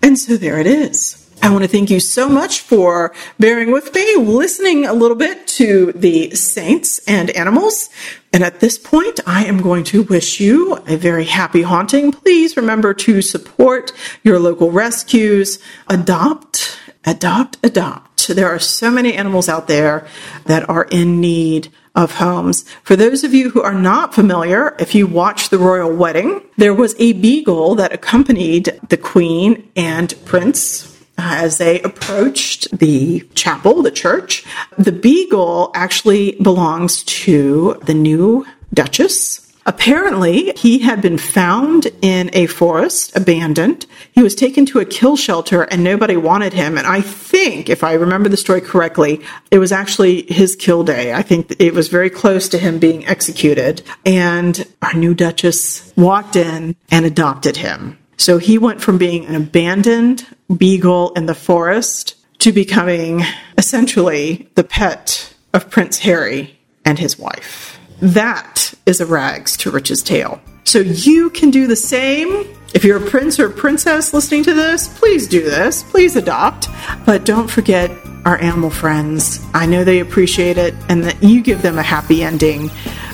And 0.04 0.20
so 0.20 0.38
there 0.38 0.60
it 0.60 0.68
is. 0.68 1.23
I 1.44 1.50
want 1.50 1.66
to 1.66 1.68
thank 1.68 1.90
you 1.90 2.00
so 2.00 2.30
much 2.30 2.62
for 2.62 3.14
bearing 3.38 3.74
with 3.74 3.94
me, 3.94 4.16
listening 4.16 4.86
a 4.86 4.94
little 4.94 5.18
bit 5.18 5.46
to 5.48 5.92
the 5.92 6.30
saints 6.30 7.00
and 7.06 7.30
animals. 7.32 7.90
And 8.32 8.46
at 8.46 8.62
this 8.62 8.78
point, 8.78 9.20
I 9.28 9.44
am 9.44 9.62
going 9.62 9.84
to 9.86 10.04
wish 10.04 10.40
you 10.40 10.76
a 10.88 10.96
very 10.96 11.26
happy 11.26 11.62
haunting. 11.62 12.14
Please 12.14 12.56
remember 12.56 12.94
to 12.94 13.22
support 13.22 13.92
your 14.24 14.40
local 14.40 14.72
rescues, 14.72 15.60
adopt, 15.90 16.80
adopt, 17.04 17.58
adopt. 17.62 18.30
There 18.30 18.48
are 18.48 18.58
so 18.58 18.90
many 18.90 19.14
animals 19.14 19.50
out 19.50 19.68
there 19.68 20.08
that 20.46 20.70
are 20.70 20.86
in 20.92 21.20
need 21.20 21.68
of 21.94 22.20
homes. 22.20 22.64
For 22.84 22.96
those 22.96 23.26
of 23.26 23.34
you 23.34 23.50
who 23.50 23.62
are 23.62 23.74
not 23.74 24.16
familiar, 24.16 24.78
if 24.80 24.96
you 24.96 25.08
watched 25.08 25.52
the 25.52 25.60
royal 25.60 25.94
wedding, 25.94 26.42
there 26.56 26.74
was 26.74 26.96
a 27.00 27.12
beagle 27.12 27.76
that 27.76 27.92
accompanied 27.92 28.80
the 28.88 28.98
queen 28.98 29.70
and 29.76 30.16
prince 30.24 30.93
as 31.18 31.58
they 31.58 31.82
approached 31.82 32.78
the 32.78 33.22
chapel, 33.36 33.82
the 33.82 33.92
church. 33.92 34.46
The 34.78 34.92
beagle 34.92 35.72
actually 35.76 36.34
belongs 36.42 37.04
to 37.04 37.80
the 37.84 37.94
new 37.94 38.46
duchess. 38.74 39.40
Apparently, 39.66 40.52
he 40.58 40.80
had 40.80 41.02
been 41.02 41.18
found 41.18 41.88
in 42.02 42.30
a 42.34 42.48
forest, 42.48 43.16
abandoned. 43.16 43.86
He 44.12 44.22
was 44.22 44.36
taken 44.36 44.66
to 44.68 44.80
a 44.80 44.86
kill 44.86 45.16
shelter 45.16 45.64
and 45.64 45.84
nobody 45.84 46.18
wanted 46.18 46.52
him. 46.52 46.78
And 46.78 46.86
I 46.86 47.00
think, 47.00 47.70
if 47.70 47.82
I 47.82 47.94
remember 47.94 48.28
the 48.28 48.36
story 48.36 48.60
correctly, 48.60 49.22
it 49.52 49.60
was 49.60 49.72
actually 49.72 50.24
his 50.24 50.58
kill 50.58 50.84
day. 50.84 51.14
I 51.14 51.22
think 51.22 51.56
it 51.60 51.74
was 51.74 51.88
very 51.88 52.10
close 52.10 52.50
to 52.50 52.58
him 52.58 52.78
being 52.78 53.08
executed. 53.08 53.84
And 54.06 54.68
our 54.82 54.94
new 54.94 55.14
duchess 55.14 55.94
walked 55.96 56.36
in 56.36 56.76
and 56.92 57.06
adopted 57.06 57.56
him. 57.56 57.98
So 58.18 58.38
he 58.38 58.58
went 58.58 58.82
from 58.82 58.98
being 58.98 59.26
an 59.26 59.36
abandoned 59.36 60.26
beagle 60.54 61.12
in 61.14 61.26
the 61.26 61.36
forest 61.36 62.16
to 62.40 62.52
becoming 62.52 63.24
essentially 63.58 64.50
the 64.56 64.64
pet 64.64 65.34
of 65.54 65.70
Prince 65.70 66.00
Harry 66.00 66.60
and 66.86 67.00
his 67.00 67.18
wife. 67.18 67.80
That 68.02 68.74
is 68.86 69.00
a 69.00 69.06
rags 69.06 69.56
to 69.58 69.72
riches 69.72 70.04
tale. 70.04 70.42
So 70.66 70.80
you 70.80 71.30
can 71.30 71.52
do 71.52 71.68
the 71.68 71.76
same. 71.76 72.30
If 72.74 72.84
you're 72.84 73.06
a 73.06 73.10
prince 73.10 73.40
or 73.40 73.48
a 73.48 73.52
princess 73.52 74.14
listening 74.14 74.44
to 74.44 74.54
this, 74.54 74.88
please 75.00 75.28
do 75.28 75.42
this. 75.42 75.84
Please 75.84 76.16
adopt. 76.16 76.68
But 77.06 77.26
don't 77.26 77.50
forget 77.50 77.92
our 78.26 78.38
animal 78.42 78.70
friends. 78.70 79.40
I 79.54 79.66
know 79.66 79.84
they 79.84 80.00
appreciate 80.00 80.58
it 80.58 80.74
and 80.90 81.04
that 81.04 81.22
you 81.22 81.42
give 81.42 81.62
them 81.62 81.78
a 81.78 81.84
happy 81.84 82.24
ending 82.24 82.72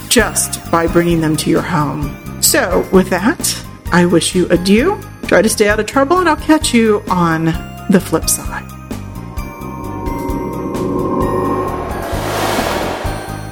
just 0.07 0.71
by 0.71 0.87
bringing 0.87 1.21
them 1.21 1.35
to 1.37 1.49
your 1.49 1.61
home. 1.61 2.41
So, 2.41 2.87
with 2.91 3.09
that, 3.09 3.63
I 3.91 4.05
wish 4.05 4.33
you 4.33 4.47
adieu. 4.49 4.99
Try 5.29 5.43
to 5.43 5.47
stay 5.47 5.69
out 5.69 5.79
of 5.79 5.85
trouble, 5.85 6.17
and 6.17 6.27
I'll 6.27 6.35
catch 6.35 6.73
you 6.73 7.03
on 7.07 7.45
the 7.91 8.01
flip 8.03 8.27
side. 8.27 8.67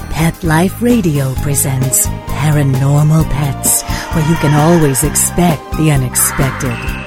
Pet 0.09 0.43
Life 0.43 0.81
Radio 0.81 1.35
presents 1.35 2.07
Paranormal 2.07 3.29
Pets, 3.29 3.83
where 4.15 4.27
you 4.27 4.35
can 4.37 4.55
always 4.55 5.03
expect 5.03 5.61
the 5.73 5.91
unexpected. 5.91 7.06